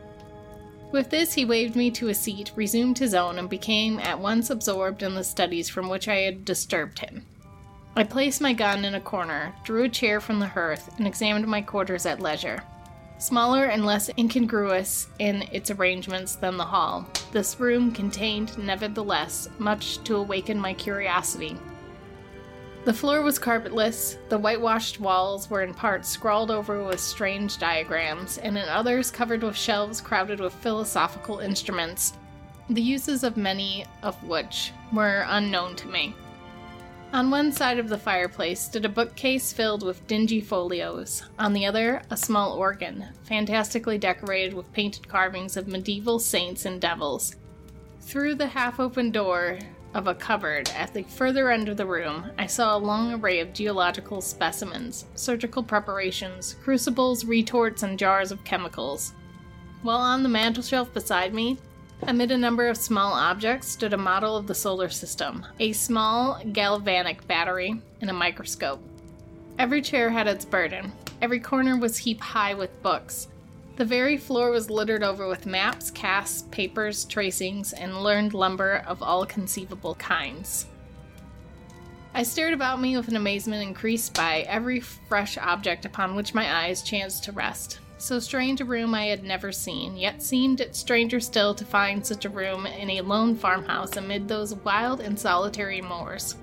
With 0.91 1.09
this, 1.09 1.33
he 1.33 1.43
waved 1.43 1.75
me 1.75 1.91
to 1.91 2.09
a 2.09 2.13
seat, 2.13 2.51
resumed 2.55 2.99
his 2.99 3.13
own, 3.13 3.39
and 3.39 3.49
became 3.49 3.99
at 3.99 4.19
once 4.19 4.49
absorbed 4.49 5.03
in 5.03 5.15
the 5.15 5.23
studies 5.23 5.69
from 5.69 5.89
which 5.89 6.07
I 6.07 6.17
had 6.17 6.45
disturbed 6.45 6.99
him. 6.99 7.25
I 7.97 8.03
placed 8.03 8.41
my 8.41 8.53
gun 8.53 8.85
in 8.85 8.93
a 8.93 9.01
corner, 9.01 9.55
drew 9.63 9.85
a 9.85 9.89
chair 9.89 10.21
from 10.21 10.39
the 10.39 10.45
hearth, 10.45 10.95
and 10.99 11.07
examined 11.07 11.47
my 11.47 11.63
quarters 11.63 12.05
at 12.05 12.19
leisure. 12.19 12.61
Smaller 13.17 13.65
and 13.65 13.83
less 13.83 14.11
incongruous 14.19 15.07
in 15.17 15.41
its 15.51 15.71
arrangements 15.71 16.35
than 16.35 16.57
the 16.57 16.63
hall, 16.65 17.07
this 17.31 17.59
room 17.59 17.91
contained, 17.91 18.55
nevertheless, 18.55 19.49
much 19.57 19.97
to 20.03 20.17
awaken 20.17 20.59
my 20.59 20.75
curiosity. 20.75 21.57
The 22.85 22.93
floor 22.93 23.23
was 23.23 23.39
carpetless, 23.39 24.17
the 24.29 24.37
whitewashed 24.37 24.99
walls 24.99 25.49
were 25.49 25.63
in 25.63 25.73
parts 25.73 26.07
scrawled 26.07 26.51
over 26.51 26.83
with 26.83 26.99
strange 26.99 27.57
diagrams, 27.57 28.37
and 28.37 28.59
in 28.59 28.69
others 28.69 29.09
covered 29.09 29.41
with 29.41 29.57
shelves 29.57 30.01
crowded 30.01 30.39
with 30.39 30.53
philosophical 30.53 31.39
instruments, 31.39 32.13
the 32.69 32.79
uses 32.79 33.23
of 33.23 33.37
many 33.37 33.85
of 34.03 34.23
which 34.23 34.71
were 34.93 35.25
unknown 35.29 35.75
to 35.77 35.87
me. 35.87 36.13
On 37.13 37.31
one 37.31 37.53
side 37.53 37.79
of 37.79 37.87
the 37.87 37.97
fireplace 37.97 38.59
stood 38.59 38.83
a 38.83 38.89
bookcase 38.89 39.53
filled 39.53 39.81
with 39.81 40.05
dingy 40.07 40.41
folios. 40.41 41.23
On 41.39 41.53
the 41.53 41.65
other, 41.65 42.01
a 42.09 42.17
small 42.17 42.53
organ, 42.53 43.05
fantastically 43.23 43.97
decorated 43.97 44.53
with 44.53 44.71
painted 44.73 45.07
carvings 45.07 45.55
of 45.55 45.69
medieval 45.69 46.19
saints 46.19 46.65
and 46.65 46.81
devils. 46.81 47.35
Through 48.01 48.35
the 48.35 48.47
half 48.47 48.79
open 48.79 49.11
door 49.11 49.57
of 49.93 50.07
a 50.07 50.15
cupboard 50.15 50.69
at 50.75 50.93
the 50.93 51.03
further 51.03 51.49
end 51.49 51.69
of 51.69 51.77
the 51.77 51.85
room, 51.85 52.29
I 52.37 52.45
saw 52.45 52.75
a 52.75 52.77
long 52.77 53.13
array 53.13 53.39
of 53.39 53.53
geological 53.53 54.19
specimens, 54.21 55.05
surgical 55.15 55.63
preparations, 55.63 56.55
crucibles, 56.61 57.23
retorts, 57.23 57.83
and 57.83 57.97
jars 57.97 58.33
of 58.33 58.43
chemicals. 58.43 59.13
While 59.81 59.97
on 59.99 60.23
the 60.23 60.29
mantelshelf 60.29 60.93
beside 60.93 61.33
me, 61.33 61.57
amid 62.03 62.31
a 62.31 62.37
number 62.37 62.67
of 62.67 62.77
small 62.77 63.13
objects, 63.13 63.67
stood 63.67 63.93
a 63.93 63.97
model 63.97 64.37
of 64.37 64.47
the 64.47 64.55
solar 64.55 64.89
system, 64.89 65.45
a 65.59 65.73
small 65.73 66.41
galvanic 66.51 67.27
battery, 67.27 67.81
and 68.01 68.09
a 68.09 68.13
microscope. 68.13 68.81
Every 69.57 69.81
chair 69.81 70.09
had 70.09 70.27
its 70.27 70.45
burden. 70.45 70.91
Every 71.21 71.39
corner 71.39 71.77
was 71.77 71.97
heaped 71.97 72.21
high 72.21 72.53
with 72.53 72.83
books. 72.83 73.27
The 73.77 73.85
very 73.85 74.17
floor 74.17 74.51
was 74.51 74.69
littered 74.69 75.03
over 75.03 75.27
with 75.27 75.45
maps, 75.45 75.91
casts, 75.91 76.43
papers, 76.51 77.05
tracings, 77.05 77.73
and 77.73 78.03
learned 78.03 78.33
lumber 78.33 78.83
of 78.87 79.01
all 79.01 79.25
conceivable 79.25 79.95
kinds. 79.95 80.65
I 82.13 82.23
stared 82.23 82.53
about 82.53 82.81
me 82.81 82.97
with 82.97 83.07
an 83.07 83.15
amazement 83.15 83.61
increased 83.61 84.15
by 84.15 84.39
every 84.47 84.79
fresh 84.79 85.37
object 85.37 85.85
upon 85.85 86.15
which 86.15 86.33
my 86.33 86.65
eyes 86.65 86.81
chanced 86.81 87.25
to 87.25 87.31
rest. 87.31 87.79
So 87.99 88.19
strange 88.19 88.61
a 88.61 88.65
room 88.65 88.93
I 88.93 89.05
had 89.05 89.23
never 89.23 89.51
seen, 89.51 89.97
yet 89.97 90.21
seemed 90.21 90.61
it 90.61 90.75
stranger 90.75 91.19
still 91.19 91.55
to 91.55 91.65
find 91.65 92.05
such 92.05 92.25
a 92.25 92.29
room 92.29 92.67
in 92.67 92.91
a 92.91 93.01
lone 93.01 93.35
farmhouse 93.35 93.97
amid 93.97 94.27
those 94.27 94.53
wild 94.53 95.01
and 95.01 95.19
solitary 95.19 95.81
moors. 95.81 96.35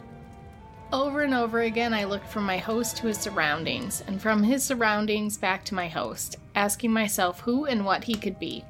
Over 0.93 1.23
and 1.23 1.33
over 1.33 1.61
again, 1.61 1.95
I 1.95 2.05
looked 2.05 2.29
from 2.29 2.45
my 2.45 2.59
host 2.59 2.97
to 2.99 3.07
his 3.07 3.19
surroundings, 3.19 4.03
and 4.07 4.21
from 4.21 4.43
his 4.43 4.65
surroundings 4.65 5.39
back 5.39 5.65
to 5.67 5.75
my 5.75 5.89
host, 5.89 6.37
asking 6.55 6.93
myself 6.93 7.41
who 7.41 7.65
and 7.67 7.85
what 7.85 8.05
he 8.05 8.15
could 8.15 8.39
be. 8.39 8.65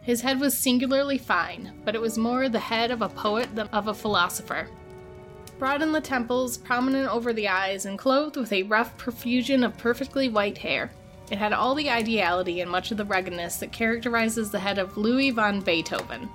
His 0.00 0.22
head 0.22 0.40
was 0.40 0.56
singularly 0.56 1.18
fine, 1.18 1.72
but 1.84 1.94
it 1.94 2.00
was 2.00 2.16
more 2.16 2.48
the 2.48 2.58
head 2.58 2.90
of 2.90 3.02
a 3.02 3.08
poet 3.08 3.54
than 3.54 3.68
of 3.68 3.88
a 3.88 3.94
philosopher. 3.94 4.68
Broad 5.58 5.82
in 5.82 5.92
the 5.92 6.00
temples, 6.00 6.58
prominent 6.58 7.10
over 7.10 7.32
the 7.32 7.48
eyes, 7.48 7.86
and 7.86 7.98
clothed 7.98 8.36
with 8.36 8.52
a 8.52 8.62
rough 8.64 8.96
profusion 8.96 9.64
of 9.64 9.76
perfectly 9.76 10.28
white 10.28 10.58
hair. 10.58 10.90
It 11.30 11.38
had 11.38 11.52
all 11.52 11.74
the 11.74 11.90
ideality 11.90 12.60
and 12.60 12.70
much 12.70 12.90
of 12.90 12.96
the 12.96 13.04
ruggedness 13.04 13.56
that 13.56 13.72
characterizes 13.72 14.50
the 14.50 14.60
head 14.60 14.78
of 14.78 14.96
Louis 14.96 15.30
van 15.30 15.60
Beethoven. 15.60 16.28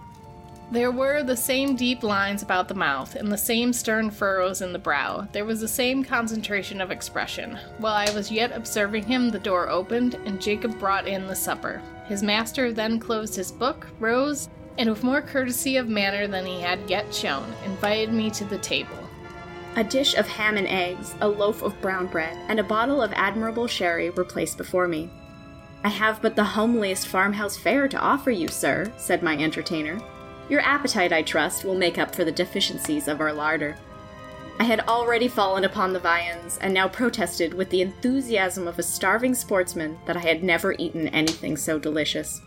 There 0.71 0.91
were 0.91 1.21
the 1.21 1.35
same 1.35 1.75
deep 1.75 2.01
lines 2.01 2.43
about 2.43 2.69
the 2.69 2.73
mouth 2.73 3.15
and 3.15 3.29
the 3.29 3.37
same 3.37 3.73
stern 3.73 4.09
furrows 4.09 4.61
in 4.61 4.71
the 4.71 4.79
brow. 4.79 5.27
There 5.33 5.43
was 5.43 5.59
the 5.59 5.67
same 5.67 6.01
concentration 6.01 6.79
of 6.79 6.91
expression. 6.91 7.59
While 7.77 7.93
I 7.93 8.13
was 8.13 8.31
yet 8.31 8.53
observing 8.53 9.03
him, 9.03 9.29
the 9.29 9.39
door 9.39 9.69
opened, 9.69 10.15
and 10.25 10.41
Jacob 10.41 10.79
brought 10.79 11.07
in 11.07 11.27
the 11.27 11.35
supper. 11.35 11.81
His 12.07 12.23
master 12.23 12.71
then 12.71 12.99
closed 12.99 13.35
his 13.35 13.51
book, 13.51 13.87
rose, 13.99 14.47
and 14.77 14.89
with 14.89 15.03
more 15.03 15.21
courtesy 15.21 15.75
of 15.75 15.89
manner 15.89 16.25
than 16.25 16.45
he 16.45 16.61
had 16.61 16.89
yet 16.89 17.13
shown, 17.13 17.53
invited 17.65 18.13
me 18.13 18.29
to 18.31 18.45
the 18.45 18.57
table. 18.57 18.97
A 19.77 19.83
dish 19.85 20.15
of 20.15 20.27
ham 20.27 20.57
and 20.57 20.67
eggs, 20.67 21.15
a 21.21 21.27
loaf 21.27 21.61
of 21.61 21.79
brown 21.79 22.07
bread, 22.07 22.37
and 22.49 22.59
a 22.59 22.63
bottle 22.63 23.01
of 23.01 23.13
admirable 23.13 23.67
sherry 23.67 24.09
were 24.09 24.25
placed 24.25 24.57
before 24.57 24.87
me. 24.87 25.09
I 25.83 25.87
have 25.87 26.21
but 26.21 26.35
the 26.35 26.43
homeliest 26.43 27.07
farmhouse 27.07 27.55
fare 27.55 27.87
to 27.87 27.99
offer 27.99 28.31
you, 28.31 28.49
sir, 28.49 28.91
said 28.97 29.23
my 29.23 29.37
entertainer. 29.37 29.99
Your 30.49 30.59
appetite, 30.59 31.13
I 31.13 31.21
trust, 31.21 31.63
will 31.63 31.75
make 31.75 31.97
up 31.97 32.13
for 32.13 32.25
the 32.25 32.33
deficiencies 32.33 33.07
of 33.07 33.21
our 33.21 33.31
larder. 33.31 33.77
I 34.59 34.65
had 34.65 34.81
already 34.81 35.29
fallen 35.29 35.63
upon 35.63 35.93
the 35.93 35.99
viands, 35.99 36.57
and 36.59 36.73
now 36.73 36.89
protested 36.89 37.53
with 37.53 37.69
the 37.69 37.81
enthusiasm 37.81 38.67
of 38.67 38.77
a 38.77 38.83
starving 38.83 39.33
sportsman 39.33 39.97
that 40.05 40.17
I 40.17 40.19
had 40.19 40.43
never 40.43 40.75
eaten 40.77 41.07
anything 41.07 41.55
so 41.55 41.79
delicious. 41.79 42.41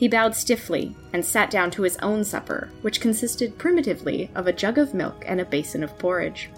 He 0.00 0.08
bowed 0.08 0.34
stiffly 0.34 0.96
and 1.12 1.22
sat 1.22 1.50
down 1.50 1.70
to 1.72 1.82
his 1.82 1.98
own 1.98 2.24
supper, 2.24 2.70
which 2.80 3.02
consisted 3.02 3.58
primitively 3.58 4.30
of 4.34 4.46
a 4.46 4.52
jug 4.52 4.78
of 4.78 4.94
milk 4.94 5.22
and 5.26 5.38
a 5.38 5.44
basin 5.44 5.84
of 5.84 5.98
porridge. 5.98 6.48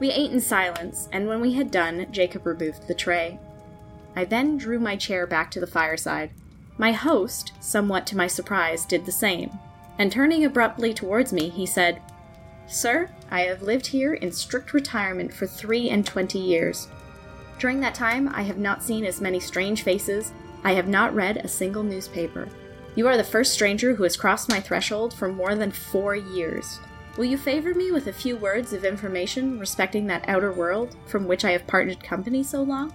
We 0.00 0.10
ate 0.10 0.32
in 0.32 0.40
silence, 0.40 1.08
and 1.12 1.28
when 1.28 1.40
we 1.40 1.52
had 1.52 1.70
done, 1.70 2.08
Jacob 2.10 2.44
removed 2.44 2.88
the 2.88 2.94
tray. 2.94 3.38
I 4.16 4.24
then 4.24 4.58
drew 4.58 4.80
my 4.80 4.96
chair 4.96 5.28
back 5.28 5.52
to 5.52 5.60
the 5.60 5.66
fireside. 5.68 6.32
My 6.76 6.90
host, 6.90 7.52
somewhat 7.60 8.04
to 8.08 8.16
my 8.16 8.26
surprise, 8.26 8.84
did 8.84 9.06
the 9.06 9.12
same, 9.12 9.56
and 9.96 10.10
turning 10.10 10.44
abruptly 10.44 10.92
towards 10.92 11.32
me, 11.32 11.50
he 11.50 11.66
said, 11.66 12.02
Sir, 12.66 13.10
I 13.30 13.42
have 13.42 13.62
lived 13.62 13.86
here 13.86 14.14
in 14.14 14.32
strict 14.32 14.74
retirement 14.74 15.32
for 15.32 15.46
three 15.46 15.88
and 15.88 16.04
twenty 16.04 16.40
years. 16.40 16.88
During 17.60 17.78
that 17.78 17.94
time, 17.94 18.28
I 18.30 18.42
have 18.42 18.58
not 18.58 18.82
seen 18.82 19.04
as 19.04 19.20
many 19.20 19.38
strange 19.38 19.84
faces, 19.84 20.32
I 20.64 20.72
have 20.72 20.88
not 20.88 21.14
read 21.14 21.36
a 21.36 21.46
single 21.46 21.84
newspaper. 21.84 22.48
You 22.94 23.06
are 23.08 23.16
the 23.16 23.24
first 23.24 23.54
stranger 23.54 23.94
who 23.94 24.02
has 24.02 24.16
crossed 24.16 24.50
my 24.50 24.60
threshold 24.60 25.14
for 25.14 25.32
more 25.32 25.54
than 25.54 25.72
four 25.72 26.14
years. 26.14 26.78
Will 27.16 27.24
you 27.24 27.38
favor 27.38 27.74
me 27.74 27.90
with 27.90 28.06
a 28.06 28.12
few 28.12 28.36
words 28.36 28.72
of 28.72 28.84
information 28.84 29.58
respecting 29.58 30.06
that 30.06 30.28
outer 30.28 30.52
world 30.52 30.96
from 31.06 31.26
which 31.26 31.44
I 31.44 31.52
have 31.52 31.66
parted 31.66 32.02
company 32.02 32.42
so 32.42 32.62
long? 32.62 32.92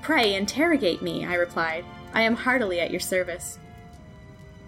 Pray 0.00 0.34
interrogate 0.34 1.02
me, 1.02 1.24
I 1.24 1.34
replied. 1.34 1.84
I 2.14 2.22
am 2.22 2.36
heartily 2.36 2.80
at 2.80 2.90
your 2.90 3.00
service. 3.00 3.58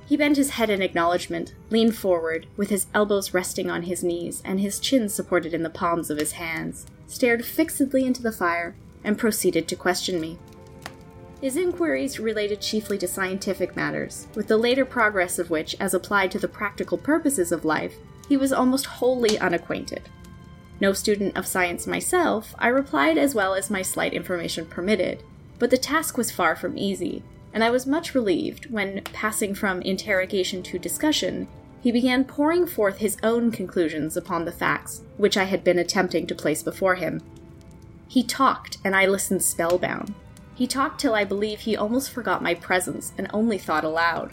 He 0.06 0.16
bent 0.16 0.36
his 0.36 0.50
head 0.50 0.70
in 0.70 0.82
acknowledgement, 0.82 1.54
leaned 1.70 1.96
forward, 1.96 2.46
with 2.56 2.68
his 2.68 2.88
elbows 2.92 3.32
resting 3.32 3.70
on 3.70 3.84
his 3.84 4.02
knees 4.02 4.42
and 4.44 4.60
his 4.60 4.80
chin 4.80 5.08
supported 5.08 5.54
in 5.54 5.62
the 5.62 5.70
palms 5.70 6.10
of 6.10 6.18
his 6.18 6.32
hands, 6.32 6.84
stared 7.06 7.44
fixedly 7.44 8.04
into 8.04 8.20
the 8.20 8.32
fire, 8.32 8.74
and 9.04 9.16
proceeded 9.16 9.68
to 9.68 9.76
question 9.76 10.20
me. 10.20 10.38
His 11.40 11.56
inquiries 11.56 12.20
related 12.20 12.60
chiefly 12.60 12.98
to 12.98 13.08
scientific 13.08 13.74
matters, 13.74 14.28
with 14.34 14.46
the 14.46 14.58
later 14.58 14.84
progress 14.84 15.38
of 15.38 15.48
which, 15.48 15.74
as 15.80 15.94
applied 15.94 16.30
to 16.32 16.38
the 16.38 16.48
practical 16.48 16.98
purposes 16.98 17.50
of 17.50 17.64
life, 17.64 17.94
he 18.28 18.36
was 18.36 18.52
almost 18.52 18.86
wholly 18.86 19.38
unacquainted. 19.38 20.02
No 20.80 20.92
student 20.92 21.36
of 21.36 21.46
science 21.46 21.86
myself, 21.86 22.54
I 22.58 22.68
replied 22.68 23.16
as 23.16 23.34
well 23.34 23.54
as 23.54 23.70
my 23.70 23.80
slight 23.80 24.12
information 24.12 24.66
permitted, 24.66 25.22
but 25.58 25.70
the 25.70 25.78
task 25.78 26.18
was 26.18 26.30
far 26.30 26.54
from 26.54 26.76
easy, 26.76 27.22
and 27.54 27.64
I 27.64 27.70
was 27.70 27.86
much 27.86 28.14
relieved 28.14 28.70
when, 28.70 29.02
passing 29.04 29.54
from 29.54 29.80
interrogation 29.82 30.62
to 30.64 30.78
discussion, 30.78 31.48
he 31.82 31.90
began 31.90 32.24
pouring 32.24 32.66
forth 32.66 32.98
his 32.98 33.16
own 33.22 33.50
conclusions 33.50 34.14
upon 34.16 34.44
the 34.44 34.52
facts 34.52 35.02
which 35.16 35.38
I 35.38 35.44
had 35.44 35.64
been 35.64 35.78
attempting 35.78 36.26
to 36.26 36.34
place 36.34 36.62
before 36.62 36.96
him. 36.96 37.22
He 38.08 38.22
talked, 38.22 38.76
and 38.84 38.94
I 38.94 39.06
listened 39.06 39.42
spellbound. 39.42 40.14
He 40.60 40.66
talked 40.66 41.00
till 41.00 41.14
I 41.14 41.24
believe 41.24 41.60
he 41.60 41.74
almost 41.74 42.10
forgot 42.10 42.42
my 42.42 42.52
presence 42.52 43.14
and 43.16 43.30
only 43.32 43.56
thought 43.56 43.82
aloud. 43.82 44.32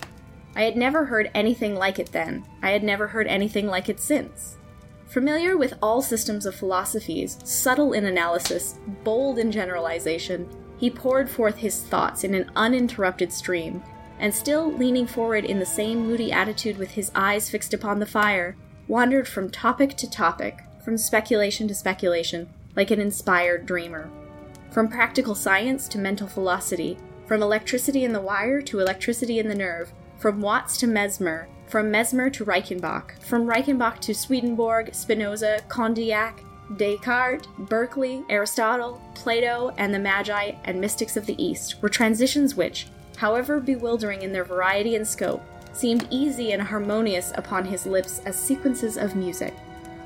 I 0.57 0.63
had 0.63 0.75
never 0.75 1.05
heard 1.05 1.31
anything 1.33 1.73
like 1.73 1.99
it 1.99 2.11
then. 2.11 2.45
I 2.61 2.71
had 2.71 2.83
never 2.83 3.07
heard 3.07 3.27
anything 3.27 3.67
like 3.67 3.87
it 3.87 4.01
since. 4.01 4.57
Familiar 5.05 5.55
with 5.55 5.75
all 5.81 6.01
systems 6.01 6.45
of 6.45 6.53
philosophies, 6.53 7.37
subtle 7.45 7.93
in 7.93 8.03
analysis, 8.03 8.75
bold 9.05 9.39
in 9.39 9.53
generalization, 9.53 10.49
he 10.77 10.89
poured 10.89 11.29
forth 11.29 11.55
his 11.55 11.81
thoughts 11.83 12.25
in 12.25 12.33
an 12.33 12.51
uninterrupted 12.57 13.31
stream, 13.31 13.81
and 14.19 14.35
still 14.35 14.73
leaning 14.73 15.07
forward 15.07 15.45
in 15.45 15.59
the 15.59 15.65
same 15.65 16.05
moody 16.05 16.29
attitude 16.33 16.77
with 16.77 16.91
his 16.91 17.09
eyes 17.15 17.49
fixed 17.49 17.73
upon 17.73 17.99
the 17.99 18.05
fire, 18.05 18.57
wandered 18.89 19.29
from 19.29 19.49
topic 19.49 19.95
to 19.95 20.09
topic, 20.09 20.59
from 20.83 20.97
speculation 20.97 21.69
to 21.69 21.73
speculation, 21.73 22.49
like 22.75 22.91
an 22.91 22.99
inspired 22.99 23.65
dreamer. 23.65 24.11
From 24.71 24.87
practical 24.87 25.35
science 25.35 25.87
to 25.89 25.97
mental 25.97 26.27
philosophy, 26.27 26.97
from 27.25 27.41
electricity 27.41 28.03
in 28.03 28.13
the 28.13 28.21
wire 28.21 28.61
to 28.63 28.79
electricity 28.79 29.39
in 29.39 29.47
the 29.47 29.55
nerve, 29.55 29.91
from 30.17 30.41
Watts 30.41 30.77
to 30.77 30.87
Mesmer, 30.87 31.47
from 31.67 31.91
Mesmer 31.91 32.29
to 32.29 32.45
Reichenbach, 32.45 33.21
from 33.21 33.45
Reichenbach 33.45 33.99
to 33.99 34.13
Swedenborg, 34.13 34.93
Spinoza, 34.93 35.61
Condillac, 35.67 36.39
Descartes, 36.75 37.47
Berkeley, 37.59 38.23
Aristotle, 38.29 39.01
Plato, 39.15 39.73
and 39.77 39.93
the 39.93 39.99
Magi 39.99 40.51
and 40.65 40.79
mystics 40.79 41.17
of 41.17 41.25
the 41.25 41.41
East 41.41 41.81
were 41.81 41.89
transitions 41.89 42.55
which, 42.55 42.87
however 43.17 43.59
bewildering 43.59 44.21
in 44.21 44.31
their 44.31 44.43
variety 44.43 44.95
and 44.95 45.07
scope, 45.07 45.43
seemed 45.73 46.07
easy 46.09 46.51
and 46.51 46.61
harmonious 46.61 47.31
upon 47.35 47.65
his 47.65 47.85
lips 47.85 48.21
as 48.25 48.35
sequences 48.35 48.97
of 48.97 49.15
music. 49.15 49.53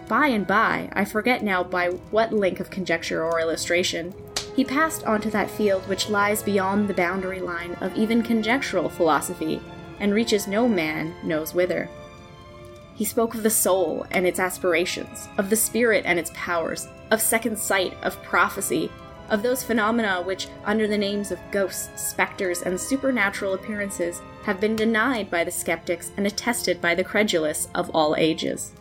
By 0.08 0.28
and 0.28 0.46
by, 0.46 0.90
I 0.94 1.06
forget 1.06 1.44
now 1.44 1.64
by 1.64 1.90
what 2.12 2.34
link 2.34 2.60
of 2.60 2.70
conjecture 2.70 3.24
or 3.24 3.40
illustration, 3.40 4.14
he 4.56 4.64
passed 4.64 5.04
onto 5.06 5.30
that 5.30 5.50
field 5.50 5.88
which 5.88 6.10
lies 6.10 6.44
beyond 6.44 6.88
the 6.88 6.94
boundary 6.94 7.40
line 7.40 7.74
of 7.82 7.96
even 7.96 8.22
conjectural 8.22 8.90
philosophy 8.90 9.62
and 10.00 10.14
reaches 10.14 10.48
no 10.48 10.68
man 10.68 11.14
knows 11.24 11.54
whither. 11.54 11.90
He 12.96 13.06
spoke 13.06 13.34
of 13.34 13.44
the 13.44 13.50
soul 13.50 14.06
and 14.12 14.28
its 14.28 14.40
aspirations, 14.40 15.28
of 15.38 15.50
the 15.50 15.56
spirit 15.56 16.04
and 16.06 16.20
its 16.20 16.32
powers, 16.34 16.88
of 17.10 17.22
second 17.22 17.58
sight, 17.58 17.96
of 18.04 18.22
prophecy, 18.24 18.92
of 19.30 19.42
those 19.42 19.64
phenomena 19.64 20.22
which, 20.22 20.48
under 20.66 20.88
the 20.88 20.98
names 20.98 21.32
of 21.32 21.40
ghosts, 21.52 22.10
specters, 22.10 22.62
and 22.62 22.80
supernatural 22.80 23.54
appearances, 23.54 24.22
have 24.44 24.60
been 24.60 24.76
denied 24.76 25.32
by 25.32 25.44
the 25.44 25.52
skeptics 25.52 26.12
and 26.18 26.28
attested 26.28 26.82
by 26.82 26.94
the 26.94 27.04
credulous 27.04 27.70
of 27.74 27.90
all 27.92 28.16
ages. 28.18 28.74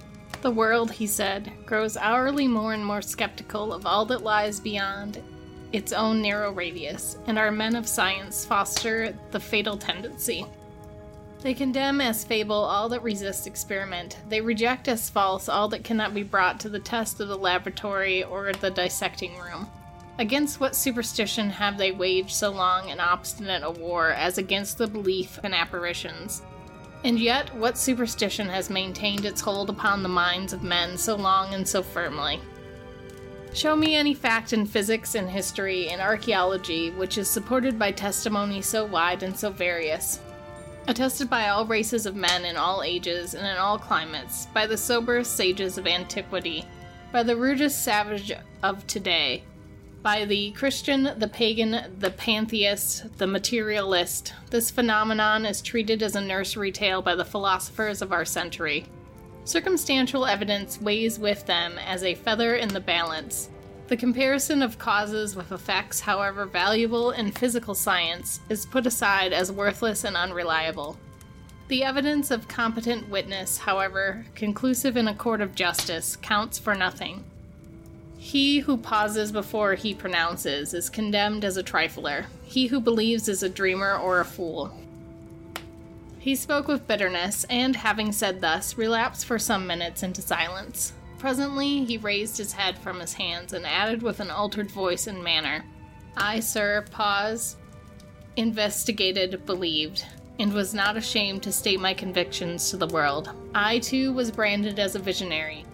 The 0.43 0.51
world, 0.51 0.91
he 0.91 1.07
said, 1.07 1.53
grows 1.65 1.97
hourly 1.97 2.49
more 2.49 2.73
and 2.73 2.85
more 2.85 3.03
skeptical 3.03 3.73
of 3.73 3.87
all 3.87 4.05
that 4.07 4.25
lies 4.25 4.59
beyond 4.59 5.23
its 5.73 5.93
own 5.93 6.21
narrow 6.23 6.53
radius, 6.53 7.19
and 7.27 7.39
our 7.39 7.51
men 7.51 7.77
of 7.77 7.89
science 7.89 8.45
foster 8.45 9.15
the 9.31 9.41
fatal 9.41 9.77
tendency. 9.77 10.47
They 11.43 11.55
condemn 11.55 12.01
as 12.01 12.25
fable 12.25 12.55
all 12.55 12.89
that 12.91 13.03
resists 13.03 13.47
experiment. 13.47 14.19
They 14.29 14.41
reject 14.41 14.89
as 14.89 15.09
false 15.09 15.49
all 15.49 15.69
that 15.69 15.85
cannot 15.85 16.13
be 16.13 16.23
brought 16.23 16.61
to 16.61 16.69
the 16.69 16.79
test 16.79 17.19
of 17.21 17.29
the 17.29 17.39
laboratory 17.39 18.23
or 18.23 18.53
the 18.53 18.71
dissecting 18.71 19.39
room. 19.39 19.71
Against 20.19 20.61
what 20.61 20.77
superstition 20.77 21.49
have 21.49 21.79
they 21.79 21.93
waged 21.93 22.33
so 22.33 22.51
long 22.51 22.91
and 22.91 23.01
obstinate 23.01 23.63
a 23.63 23.71
war 23.71 24.11
as 24.11 24.37
against 24.37 24.77
the 24.77 24.87
belief 24.87 25.39
in 25.43 25.55
apparitions? 25.55 26.43
And 27.05 27.19
yet, 27.19 27.55
what 27.57 27.79
superstition 27.79 28.47
has 28.51 28.69
maintained 28.69 29.25
its 29.25 29.41
hold 29.41 29.71
upon 29.71 30.03
the 30.03 30.11
minds 30.11 30.53
of 30.53 30.63
men 30.63 30.99
so 30.99 31.17
long 31.17 31.55
and 31.55 31.67
so 31.67 31.83
firmly? 31.83 32.39
Show 33.53 33.75
me 33.75 33.97
any 33.97 34.15
fact 34.15 34.53
in 34.53 34.65
physics 34.65 35.17
and 35.17 35.29
history 35.29 35.89
and 35.89 36.01
archaeology 36.01 36.91
which 36.93 37.19
is 37.19 37.29
supported 37.29 37.79
by 37.79 37.91
testimony 37.91 38.63
so 38.63 38.85
wide 38.85 39.25
and 39.25 39.37
so 39.37 39.51
various, 39.51 40.21
attested 40.87 41.29
by 41.29 41.49
all 41.49 41.67
races 41.67 42.07
of 42.07 42.15
men 42.15 42.45
in 42.45 42.57
all 42.57 42.85
ages 42.85 43.35
and 43.35 43.45
in 43.45 43.57
all 43.57 43.77
climates, 43.77 44.47
by 44.55 44.67
the 44.67 44.77
soberest 44.77 45.35
sages 45.35 45.79
of 45.79 45.89
antiquity, 45.89 46.65
by 47.11 47.25
the 47.25 47.37
rudest 47.37 47.83
savage 47.83 48.33
of 48.63 48.87
today, 48.87 49.43
by 50.01 50.25
the 50.25 50.53
Christian, 50.53 51.11
the 51.19 51.29
pagan, 51.29 51.93
the 51.99 52.11
pantheist, 52.11 53.19
the 53.19 53.27
materialist. 53.27 54.33
This 54.51 54.71
phenomenon 54.71 55.45
is 55.45 55.61
treated 55.61 56.05
as 56.05 56.15
a 56.15 56.21
nursery 56.21 56.71
tale 56.71 57.03
by 57.03 57.17
the 57.17 57.25
philosophers 57.25 58.01
of 58.01 58.13
our 58.13 58.25
century. 58.25 58.87
Circumstantial 59.45 60.27
evidence 60.27 60.81
weighs 60.81 61.19
with 61.19 61.47
them 61.47 61.79
as 61.79 62.05
a 62.05 62.15
feather 62.15 62.55
in 62.57 62.69
the 62.69 62.81
balance. 62.81 63.49
The 63.89 63.97
comparison 63.97 64.63
of 64.63 64.79
causes 64.79 65.35
with 65.35 65.51
effects, 65.51 66.01
however 66.01 66.47
valuable 66.47 67.11
in 67.11 67.33
physical 67.33 67.75
science, 67.75 68.41
is 68.49 68.67
put 68.67 68.87
aside 68.87 69.33
as 69.33 69.51
worthless 69.51 70.05
and 70.05 70.17
unreliable. 70.17 70.97
The 71.67 71.83
evidence 71.83 72.31
of 72.31 72.49
competent 72.49 73.09
witness, 73.09 73.59
however 73.59 74.27
conclusive 74.35 74.97
in 74.97 75.09
a 75.09 75.15
court 75.15 75.41
of 75.41 75.55
justice, 75.55 76.17
counts 76.17 76.59
for 76.59 76.75
nothing. 76.75 77.25
He 78.17 78.59
who 78.59 78.77
pauses 78.77 79.33
before 79.33 79.75
he 79.75 79.95
pronounces 79.95 80.75
is 80.75 80.91
condemned 80.91 81.45
as 81.45 81.57
a 81.57 81.63
trifler. 81.63 82.27
He 82.45 82.67
who 82.67 82.81
believes 82.81 83.29
is 83.29 83.43
a 83.43 83.49
dreamer 83.49 83.97
or 83.97 84.21
a 84.21 84.25
fool. 84.25 84.77
He 86.21 86.37
spoke 86.37 86.69
with 86.69 86.87
bitterness, 86.87 87.45
and 87.51 87.75
having 87.75 88.13
said 88.13 88.41
thus, 88.41 88.79
relapsed 88.79 89.27
for 89.27 89.39
some 89.39 89.67
minutes 89.67 90.05
into 90.05 90.23
silence. 90.23 90.93
Presently, 91.19 91.85
he 91.85 91.99
raised 91.99 92.39
his 92.39 92.53
head 92.53 92.79
from 92.79 93.01
his 93.01 93.15
hands 93.15 93.53
and 93.53 93.67
added 93.67 94.03
with 94.03 94.21
an 94.21 94.31
altered 94.31 94.71
voice 94.71 95.09
and 95.09 95.25
manner 95.25 95.65
I, 96.17 96.41
sir, 96.41 96.85
pause, 96.91 97.57
investigated, 98.37 99.47
believed, 99.47 100.05
and 100.39 100.53
was 100.53 100.75
not 100.75 100.97
ashamed 100.97 101.43
to 101.45 101.53
state 101.53 101.81
my 101.81 101.95
convictions 101.95 102.71
to 102.71 102.77
the 102.77 102.87
world. 102.87 103.31
I, 103.55 103.81
too, 103.81 104.13
was 104.13 104.31
branded 104.31 104.79
as 104.79 104.95
a 104.95 105.01
visionary 105.01 105.65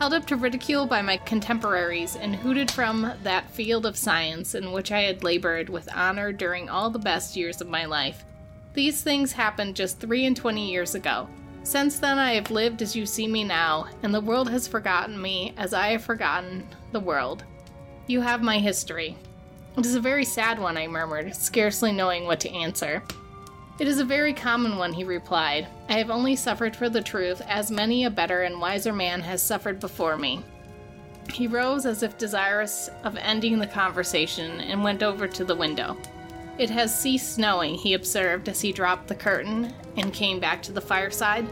held 0.00 0.14
up 0.14 0.26
to 0.26 0.34
ridicule 0.34 0.86
by 0.86 1.02
my 1.02 1.18
contemporaries, 1.18 2.16
and 2.16 2.34
hooted 2.34 2.70
from 2.70 3.12
that 3.22 3.50
field 3.50 3.84
of 3.84 3.98
science 3.98 4.54
in 4.54 4.72
which 4.72 4.90
I 4.90 5.02
had 5.02 5.22
labored 5.22 5.68
with 5.68 5.94
honor 5.94 6.32
during 6.32 6.70
all 6.70 6.88
the 6.88 6.98
best 6.98 7.36
years 7.36 7.60
of 7.60 7.68
my 7.68 7.84
life. 7.84 8.24
These 8.72 9.02
things 9.02 9.32
happened 9.32 9.76
just 9.76 9.98
three 9.98 10.26
and 10.26 10.36
twenty 10.36 10.70
years 10.70 10.94
ago. 10.94 11.28
Since 11.62 11.98
then, 11.98 12.18
I 12.18 12.34
have 12.34 12.50
lived 12.50 12.82
as 12.82 12.96
you 12.96 13.04
see 13.04 13.26
me 13.26 13.44
now, 13.44 13.86
and 14.02 14.14
the 14.14 14.20
world 14.20 14.48
has 14.48 14.68
forgotten 14.68 15.20
me 15.20 15.52
as 15.56 15.74
I 15.74 15.88
have 15.88 16.02
forgotten 16.02 16.66
the 16.92 17.00
world. 17.00 17.44
You 18.06 18.20
have 18.20 18.42
my 18.42 18.58
history. 18.58 19.16
It 19.76 19.84
is 19.84 19.94
a 19.94 20.00
very 20.00 20.24
sad 20.24 20.58
one, 20.58 20.76
I 20.76 20.86
murmured, 20.86 21.34
scarcely 21.34 21.92
knowing 21.92 22.24
what 22.24 22.40
to 22.40 22.50
answer. 22.50 23.02
It 23.78 23.88
is 23.88 23.98
a 23.98 24.04
very 24.04 24.32
common 24.32 24.76
one, 24.76 24.92
he 24.92 25.04
replied. 25.04 25.66
I 25.88 25.94
have 25.94 26.10
only 26.10 26.36
suffered 26.36 26.76
for 26.76 26.88
the 26.88 27.02
truth, 27.02 27.40
as 27.48 27.70
many 27.70 28.04
a 28.04 28.10
better 28.10 28.42
and 28.42 28.60
wiser 28.60 28.92
man 28.92 29.20
has 29.22 29.42
suffered 29.42 29.80
before 29.80 30.16
me. 30.16 30.42
He 31.32 31.46
rose 31.46 31.86
as 31.86 32.02
if 32.02 32.18
desirous 32.18 32.90
of 33.04 33.16
ending 33.16 33.58
the 33.58 33.66
conversation 33.66 34.60
and 34.60 34.82
went 34.82 35.02
over 35.02 35.28
to 35.28 35.44
the 35.44 35.54
window. 35.54 35.96
It 36.60 36.68
has 36.68 36.94
ceased 36.94 37.36
snowing, 37.36 37.76
he 37.76 37.94
observed 37.94 38.46
as 38.46 38.60
he 38.60 38.70
dropped 38.70 39.08
the 39.08 39.14
curtain 39.14 39.72
and 39.96 40.12
came 40.12 40.38
back 40.38 40.62
to 40.64 40.72
the 40.72 40.80
fireside. 40.82 41.46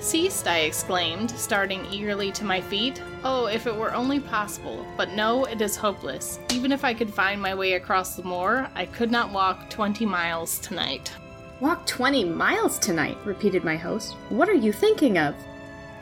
Ceased, 0.00 0.48
I 0.48 0.60
exclaimed, 0.60 1.32
starting 1.32 1.84
eagerly 1.92 2.32
to 2.32 2.46
my 2.46 2.62
feet. 2.62 3.02
Oh, 3.24 3.44
if 3.44 3.66
it 3.66 3.76
were 3.76 3.92
only 3.92 4.20
possible, 4.20 4.86
but 4.96 5.10
no, 5.10 5.44
it 5.44 5.60
is 5.60 5.76
hopeless. 5.76 6.38
Even 6.50 6.72
if 6.72 6.82
I 6.82 6.94
could 6.94 7.12
find 7.12 7.42
my 7.42 7.54
way 7.54 7.74
across 7.74 8.16
the 8.16 8.22
moor, 8.22 8.66
I 8.74 8.86
could 8.86 9.10
not 9.10 9.30
walk 9.30 9.68
twenty 9.68 10.06
miles 10.06 10.58
tonight. 10.60 11.12
Walk 11.60 11.86
20 11.86 12.24
miles 12.24 12.78
tonight, 12.78 13.18
repeated 13.26 13.64
my 13.64 13.76
host. 13.76 14.14
What 14.30 14.48
are 14.48 14.54
you 14.54 14.72
thinking 14.72 15.18
of? 15.18 15.34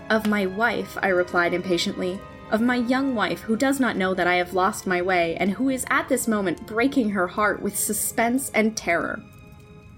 Of 0.09 0.29
my 0.29 0.47
wife, 0.47 0.97
I 1.03 1.09
replied 1.09 1.53
impatiently. 1.53 2.21
Of 2.51 2.61
my 2.61 2.77
young 2.77 3.15
wife, 3.15 3.41
who 3.41 3.57
does 3.57 3.81
not 3.81 3.97
know 3.97 4.13
that 4.13 4.27
I 4.27 4.35
have 4.35 4.53
lost 4.53 4.87
my 4.87 5.01
way, 5.01 5.37
and 5.37 5.53
who 5.53 5.71
is 5.71 5.87
at 5.89 6.09
this 6.09 6.29
moment 6.29 6.67
breaking 6.67 7.11
her 7.11 7.27
heart 7.27 7.63
with 7.63 7.79
suspense 7.79 8.51
and 8.55 8.77
terror. 8.77 9.23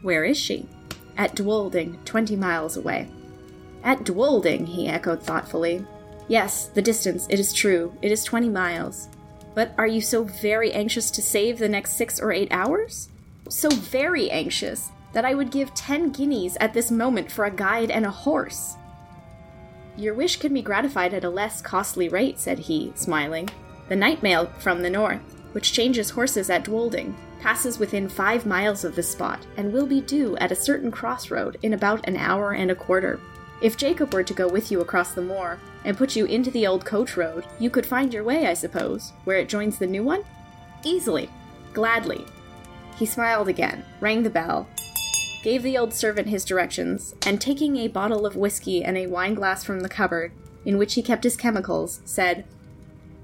Where 0.02 0.24
is 0.24 0.37
she? 0.37 0.68
At 1.16 1.35
Dwolding, 1.35 2.04
twenty 2.04 2.37
miles 2.37 2.76
away. 2.76 3.09
At 3.83 4.04
Dwolding, 4.04 4.66
he 4.66 4.88
echoed 4.88 5.22
thoughtfully. 5.22 5.85
Yes, 6.28 6.66
the 6.68 6.83
distance, 6.83 7.26
it 7.28 7.40
is 7.40 7.52
true, 7.52 7.92
it 8.02 8.12
is 8.12 8.22
twenty 8.24 8.48
miles. 8.48 9.09
But 9.54 9.74
are 9.78 9.87
you 9.87 10.00
so 10.00 10.24
very 10.24 10.72
anxious 10.72 11.11
to 11.12 11.22
save 11.22 11.59
the 11.59 11.68
next 11.68 11.96
six 11.96 12.20
or 12.20 12.33
eight 12.33 12.48
hours? 12.50 13.09
So 13.48 13.68
very 13.68 14.30
anxious 14.30 14.90
that 15.12 15.24
I 15.24 15.35
would 15.35 15.50
give 15.50 15.74
ten 15.74 16.11
guineas 16.11 16.57
at 16.61 16.72
this 16.72 16.90
moment 16.90 17.30
for 17.30 17.44
a 17.44 17.50
guide 17.50 17.90
and 17.90 18.07
a 18.07 18.11
horse. 18.11 18.76
Your 19.96 20.14
wish 20.14 20.37
can 20.37 20.52
be 20.52 20.62
gratified 20.62 21.14
at 21.14 21.24
a 21.24 21.30
less 21.30 21.62
costly 21.62 22.09
rate, 22.09 22.38
said 22.38 22.59
he, 22.59 22.92
smiling. 22.94 23.48
The 23.88 23.96
night 23.96 24.22
mail 24.22 24.46
from 24.59 24.83
the 24.83 24.90
north, 24.90 25.20
which 25.52 25.72
changes 25.72 26.11
horses 26.11 26.50
at 26.50 26.64
Dwolding, 26.64 27.14
passes 27.40 27.78
within 27.78 28.09
five 28.09 28.46
miles 28.46 28.85
of 28.85 28.96
this 28.96 29.11
spot, 29.11 29.46
and 29.57 29.72
will 29.72 29.87
be 29.87 30.00
due 30.00 30.37
at 30.38 30.50
a 30.50 30.57
certain 30.57 30.90
crossroad 30.90 31.59
in 31.62 31.74
about 31.74 32.09
an 32.09 32.16
hour 32.16 32.52
and 32.52 32.70
a 32.70 32.74
quarter. 32.74 33.20
If 33.62 33.76
Jacob 33.76 34.12
were 34.12 34.24
to 34.24 34.35
go 34.35 34.48
with 34.48 34.72
you 34.72 34.80
across 34.80 35.12
the 35.12 35.22
moor, 35.22 35.61
and 35.85 35.96
put 35.96 36.16
you 36.16 36.24
into 36.24 36.50
the 36.50 36.66
old 36.66 36.85
coach 36.85 37.16
road, 37.16 37.44
you 37.59 37.70
could 37.70 37.87
find 37.87 38.12
your 38.12 38.24
way, 38.24 38.46
I 38.46 38.54
suppose, 38.54 39.12
where 39.24 39.37
it 39.37 39.48
joins 39.48 39.78
the 39.78 39.87
new 39.87 40.02
one? 40.02 40.24
Easily. 40.83 41.30
Gladly. 41.72 42.24
He 42.96 43.07
smiled 43.07 43.48
again, 43.48 43.85
rang 44.00 44.22
the 44.22 44.30
bell, 44.30 44.66
gave 45.44 45.62
the 45.62 45.76
old 45.76 45.92
servant 45.92 46.26
his 46.26 46.42
directions, 46.42 47.14
and 47.26 47.38
taking 47.38 47.76
a 47.76 47.87
bottle 47.87 48.24
of 48.24 48.35
whiskey 48.35 48.83
and 48.83 48.96
a 48.96 49.07
wine 49.07 49.35
glass 49.35 49.62
from 49.62 49.80
the 49.80 49.90
cupboard, 49.90 50.33
in 50.64 50.78
which 50.78 50.94
he 50.94 51.02
kept 51.02 51.22
his 51.22 51.37
chemicals, 51.37 52.00
said, 52.07 52.46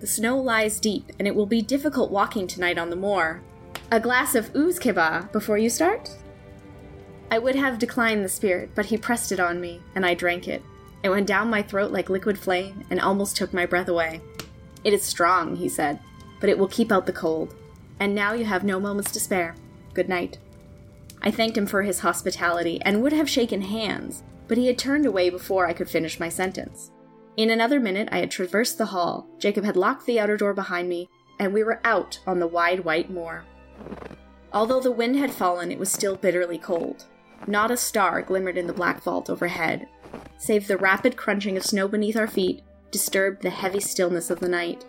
The 0.01 0.07
snow 0.07 0.39
lies 0.39 0.79
deep, 0.79 1.13
and 1.19 1.27
it 1.27 1.35
will 1.35 1.47
be 1.47 1.63
difficult 1.63 2.11
walking 2.11 2.47
tonight 2.47 2.77
on 2.77 2.91
the 2.91 2.95
moor. 2.95 3.41
A 3.91 3.99
glass 3.99 4.35
of 4.35 4.55
ooze 4.55 4.79
before 5.33 5.57
you 5.57 5.71
start? 5.71 6.11
I 7.31 7.39
would 7.39 7.55
have 7.55 7.79
declined 7.79 8.23
the 8.23 8.29
spirit, 8.29 8.73
but 8.75 8.87
he 8.87 8.99
pressed 8.99 9.33
it 9.33 9.41
on 9.41 9.59
me, 9.59 9.81
and 9.95 10.05
I 10.05 10.13
drank 10.13 10.47
it. 10.47 10.63
It 11.03 11.09
went 11.09 11.27
down 11.27 11.49
my 11.49 11.63
throat 11.63 11.91
like 11.91 12.11
liquid 12.11 12.39
flame, 12.39 12.85
and 12.91 13.01
almost 13.01 13.35
took 13.35 13.55
my 13.55 13.65
breath 13.65 13.89
away. 13.89 14.21
It 14.85 14.93
is 14.93 15.03
strong, 15.03 15.57
he 15.57 15.71
said, 15.71 15.99
but 16.39 16.51
it 16.51 16.59
will 16.59 16.69
keep 16.69 16.93
out 16.93 17.07
the 17.07 17.15
cold. 17.15 17.55
And 17.99 18.15
now 18.15 18.35
you 18.35 18.45
have 18.45 18.63
no 18.63 18.79
moments 18.79 19.11
to 19.13 19.21
spare. 19.21 19.55
Good 19.95 20.11
night. 20.11 20.37
I 21.23 21.31
thanked 21.31 21.57
him 21.57 21.67
for 21.67 21.83
his 21.83 22.01
hospitality 22.01 22.81
and 22.83 23.03
would 23.03 23.13
have 23.13 23.29
shaken 23.29 23.63
hands, 23.63 24.23
but 24.49 24.59
he 24.59 24.67
had 24.67 24.79
turned 24.79 25.07
away 25.07 25.31
before 25.31 25.67
I 25.67 25.73
could 25.73 25.89
finish 25.89 26.19
my 26.19 26.29
sentence. 26.29 26.91
In 27.37 27.51
another 27.51 27.79
minute, 27.79 28.09
I 28.11 28.19
had 28.19 28.31
traversed 28.31 28.79
the 28.79 28.87
hall, 28.87 29.29
Jacob 29.39 29.65
had 29.65 29.77
locked 29.77 30.07
the 30.07 30.19
outer 30.19 30.37
door 30.37 30.55
behind 30.55 30.89
me, 30.89 31.09
and 31.39 31.55
we 31.55 31.63
were 31.63 31.81
out 31.85 32.19
on 32.27 32.39
the 32.39 32.47
wide 32.47 32.85
white 32.85 33.11
moor. 33.11 33.45
Although 34.53 34.81
the 34.81 34.91
wind 34.91 35.17
had 35.17 35.31
fallen, 35.31 35.71
it 35.71 35.79
was 35.79 35.93
still 35.93 36.17
bitterly 36.17 36.59
cold. 36.59 37.05
Not 37.47 37.71
a 37.71 37.77
star 37.77 38.23
glimmered 38.23 38.59
in 38.59 38.67
the 38.67 38.73
black 38.73 39.03
vault 39.03 39.31
overhead, 39.31 39.89
save 40.37 40.67
the 40.67 40.77
rapid 40.77 41.17
crunching 41.17 41.57
of 41.57 41.65
snow 41.65 41.87
beneath 41.89 42.17
our 42.17 42.27
feet 42.27 42.63
disturbed 42.91 43.43
the 43.43 43.51
heavy 43.51 43.81
stillness 43.81 44.31
of 44.31 44.41
the 44.41 44.49
night. 44.49 44.85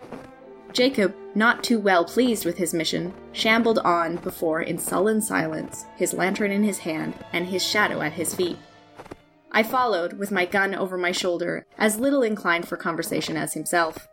Jacob, 0.74 1.14
not 1.36 1.64
too 1.64 1.80
well 1.80 2.06
pleased 2.06 2.46
with 2.46 2.58
his 2.58 2.74
mission, 2.74 3.14
shambled 3.34 3.80
on 3.80 4.18
before 4.18 4.62
in 4.62 4.78
sullen 4.78 5.22
silence, 5.22 5.86
his 5.96 6.14
lantern 6.14 6.52
in 6.52 6.64
his 6.64 6.80
hand 6.80 7.14
and 7.34 7.48
his 7.48 7.66
shadow 7.66 8.02
at 8.02 8.14
his 8.14 8.34
feet. 8.36 8.58
I 9.52 9.64
followed, 9.64 10.14
with 10.14 10.32
my 10.32 10.46
gun 10.46 10.74
over 10.74 10.98
my 10.98 11.12
shoulder, 11.12 11.66
as 11.78 12.00
little 12.00 12.24
inclined 12.24 12.68
for 12.68 12.78
conversation 12.78 13.36
as 13.36 13.54
himself. 13.54 14.08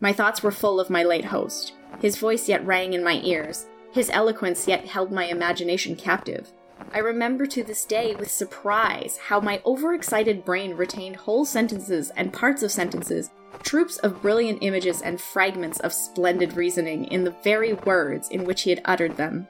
My 0.00 0.12
thoughts 0.12 0.42
were 0.42 0.50
full 0.50 0.78
of 0.78 0.90
my 0.90 1.02
late 1.02 1.26
host. 1.26 1.72
His 2.00 2.18
voice 2.18 2.48
yet 2.48 2.66
rang 2.66 2.92
in 2.92 3.02
my 3.02 3.20
ears, 3.24 3.66
his 3.90 4.10
eloquence 4.10 4.68
yet 4.68 4.86
held 4.86 5.10
my 5.10 5.24
imagination 5.24 5.96
captive. 5.96 6.52
I 6.92 6.98
remember 6.98 7.46
to 7.46 7.62
this 7.62 7.86
day 7.86 8.14
with 8.14 8.30
surprise 8.30 9.16
how 9.16 9.40
my 9.40 9.62
overexcited 9.64 10.44
brain 10.44 10.74
retained 10.74 11.16
whole 11.16 11.46
sentences 11.46 12.10
and 12.16 12.32
parts 12.32 12.62
of 12.62 12.70
sentences 12.70 13.30
troops 13.66 13.96
of 13.98 14.22
brilliant 14.22 14.60
images 14.62 15.02
and 15.02 15.20
fragments 15.20 15.80
of 15.80 15.92
splendid 15.92 16.56
reasoning 16.56 17.04
in 17.06 17.24
the 17.24 17.34
very 17.42 17.72
words 17.72 18.28
in 18.28 18.44
which 18.44 18.62
he 18.62 18.70
had 18.70 18.80
uttered 18.84 19.16
them. 19.16 19.48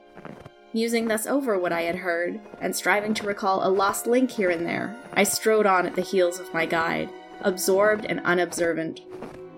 Musing 0.73 1.07
thus 1.07 1.27
over 1.27 1.59
what 1.59 1.73
I 1.73 1.83
had 1.83 1.97
heard, 1.97 2.41
and 2.61 2.75
striving 2.75 3.13
to 3.15 3.27
recall 3.27 3.67
a 3.67 3.69
lost 3.69 4.07
link 4.07 4.31
here 4.31 4.51
and 4.51 4.65
there, 4.65 4.97
I 5.13 5.25
strode 5.25 5.67
on 5.67 5.87
at 5.87 5.95
the 5.95 6.03
heels 6.03 6.41
of 6.41 6.53
my 6.55 6.65
guide, 6.65 7.11
absorbed 7.43 8.07
and 8.07 8.21
unobservant. 8.21 9.03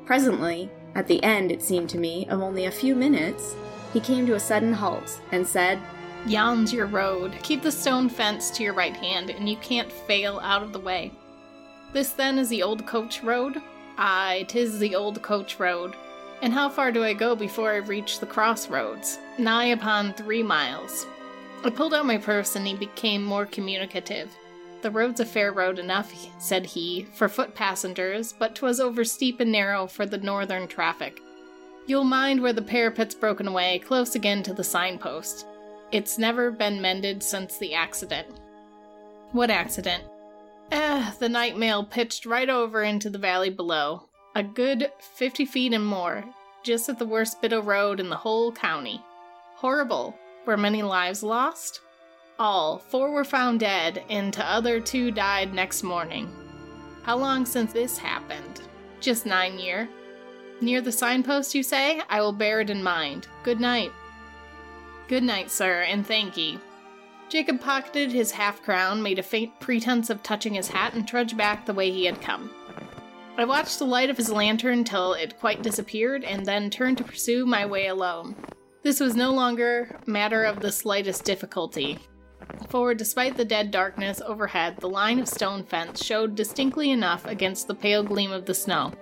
Presently, 0.05 0.69
at 0.97 1.07
the 1.07 1.23
end, 1.23 1.53
it 1.53 1.63
seemed 1.63 1.89
to 1.91 1.99
me, 1.99 2.27
of 2.29 2.41
only 2.41 2.65
a 2.65 2.71
few 2.71 2.97
minutes, 2.97 3.55
he 3.93 4.01
came 4.01 4.27
to 4.27 4.35
a 4.35 4.41
sudden 4.41 4.73
halt 4.73 5.21
and 5.31 5.47
said, 5.47 5.79
Yon's 6.27 6.73
your 6.73 6.87
road. 6.87 7.33
Keep 7.43 7.63
the 7.63 7.71
stone 7.71 8.09
fence 8.09 8.51
to 8.51 8.65
your 8.65 8.75
right 8.75 8.97
hand, 8.97 9.31
and 9.31 9.49
you 9.49 9.57
can't 9.59 9.91
fail 9.91 10.41
out 10.43 10.65
of 10.65 10.73
the 10.73 10.81
way. 10.81 11.13
This 11.93 12.11
then 12.11 12.39
is 12.39 12.49
the 12.49 12.65
old 12.65 12.87
coach 12.87 13.23
road? 13.23 13.63
Aye, 13.99 14.47
tis 14.49 14.79
the 14.79 14.95
old 14.95 15.21
coach 15.23 15.59
road. 15.59 15.97
And 16.41 16.53
how 16.53 16.69
far 16.69 16.93
do 16.93 17.03
I 17.03 17.15
go 17.15 17.35
before 17.35 17.73
I 17.73 17.79
reach 17.79 18.21
the 18.21 18.27
crossroads? 18.27 19.19
Nigh 19.39 19.67
upon 19.67 20.15
three 20.15 20.43
miles. 20.43 21.05
I 21.65 21.71
pulled 21.71 21.93
out 21.93 22.07
my 22.07 22.19
purse 22.19 22.55
and 22.55 22.65
he 22.65 22.75
became 22.75 23.25
more 23.25 23.45
communicative. 23.45 24.31
The 24.83 24.93
road's 24.93 25.19
a 25.19 25.27
fair 25.27 25.53
road 25.53 25.81
enough, 25.81 26.15
said 26.39 26.65
he, 26.65 27.09
for 27.13 27.29
foot 27.29 27.57
passengers, 27.57 28.33
but 28.33 28.55
'twas 28.55 28.79
over 28.79 29.03
steep 29.03 29.41
and 29.41 29.51
narrow 29.51 29.89
for 29.89 30.07
the 30.07 30.19
northern 30.19 30.69
traffic. 30.69 31.21
You'll 31.89 32.05
mind 32.05 32.41
where 32.41 32.53
the 32.53 32.63
parapet's 32.63 33.17
broken 33.17 33.49
away, 33.49 33.81
close 33.81 34.15
again 34.15 34.45
to 34.45 34.55
the 34.55 34.63
signpost. 34.63 35.45
It's 35.91 36.19
never 36.19 36.53
been 36.53 36.81
mended 36.81 37.25
since 37.25 37.59
the 37.59 37.75
accident. 37.75 38.29
What 39.33 39.51
accident? 39.51 40.05
Eh, 40.71 41.13
the 41.19 41.29
night 41.29 41.57
mail 41.57 41.85
pitched 41.85 42.27
right 42.27 42.49
over 42.49 42.83
into 42.83 43.09
the 43.09 43.19
valley 43.19 43.51
below. 43.51 44.09
A 44.35 44.43
good 44.43 44.91
50 45.01 45.45
feet 45.47 45.73
and 45.73 45.85
more, 45.85 46.25
just 46.63 46.89
at 46.89 46.99
the 46.99 47.07
worst 47.07 47.41
bit 47.41 47.53
of 47.53 47.67
road 47.67 48.01
in 48.01 48.09
the 48.09 48.17
whole 48.17 48.53
county. 48.53 49.03
Horrible. 49.57 50.17
Were 50.47 50.57
many 50.57 50.83
lives 50.83 51.23
lost? 51.23 51.81
All. 52.39 52.79
Four 52.79 53.11
were 53.11 53.25
found 53.25 53.61
dead, 53.61 54.05
and 54.09 54.33
the 54.33 54.45
other 54.45 54.81
two 54.81 55.11
died 55.11 55.55
next 55.55 55.83
morning. 55.83 56.31
How 57.03 57.17
long 57.17 57.47
since 57.47 57.73
this 57.73 57.99
happened? 57.99 58.61
Just 59.01 59.27
nine 59.27 59.59
year. 59.59 59.89
Near 60.61 60.81
the 60.81 60.93
signpost, 60.93 61.55
you 61.55 61.63
say? 61.63 62.03
I 62.09 62.21
will 62.21 62.33
bear 62.33 62.61
it 62.61 62.71
in 62.71 62.83
mind. 62.83 63.27
Good 63.43 63.61
night. 63.61 63.93
Good 65.09 65.23
night, 65.23 65.51
sir, 65.51 65.83
and 65.83 66.07
thank 66.07 66.37
ye. 66.37 66.59
Jacob 67.29 67.61
pocketed 67.61 68.11
his 68.11 68.31
half 68.31 68.63
crown, 68.63 69.03
made 69.03 69.19
a 69.19 69.23
faint 69.23 69.59
pretense 69.61 70.09
of 70.09 70.23
touching 70.23 70.55
his 70.55 70.69
hat, 70.69 70.95
and 70.95 71.07
trudged 71.07 71.37
back 71.37 71.67
the 71.67 71.75
way 71.75 71.91
he 71.91 72.07
had 72.07 72.21
come. 72.23 72.51
I 73.37 73.45
watched 73.45 73.79
the 73.79 73.85
light 73.85 74.11
of 74.11 74.17
his 74.17 74.31
lantern 74.31 74.83
till 74.83 75.13
it 75.13 75.39
quite 75.39 75.63
disappeared, 75.63 76.25
and 76.25 76.45
then 76.45 76.71
turned 76.71 76.99
to 76.99 77.05
pursue 77.05 77.45
my 77.45 77.67
way 77.67 77.89
alone. 77.89 78.35
This 78.83 78.99
was 78.99 79.15
no 79.15 79.31
longer 79.33 80.01
matter 80.07 80.45
of 80.45 80.61
the 80.61 80.73
slightest 80.73 81.25
difficulty, 81.25 81.99
for 82.71 82.95
despite 82.95 83.37
the 83.37 83.45
dead 83.45 83.71
darkness 83.71 84.23
overhead, 84.25 84.77
the 84.79 84.89
line 84.89 85.19
of 85.19 85.29
stone 85.29 85.63
fence 85.65 86.05
showed 86.05 86.35
distinctly 86.35 86.91
enough 86.91 87.27
against 87.27 87.69
the 87.69 87.75
pale 87.75 88.03
gleam 88.03 88.33
of 88.33 88.47
the 88.47 88.55
snow. 88.55 88.93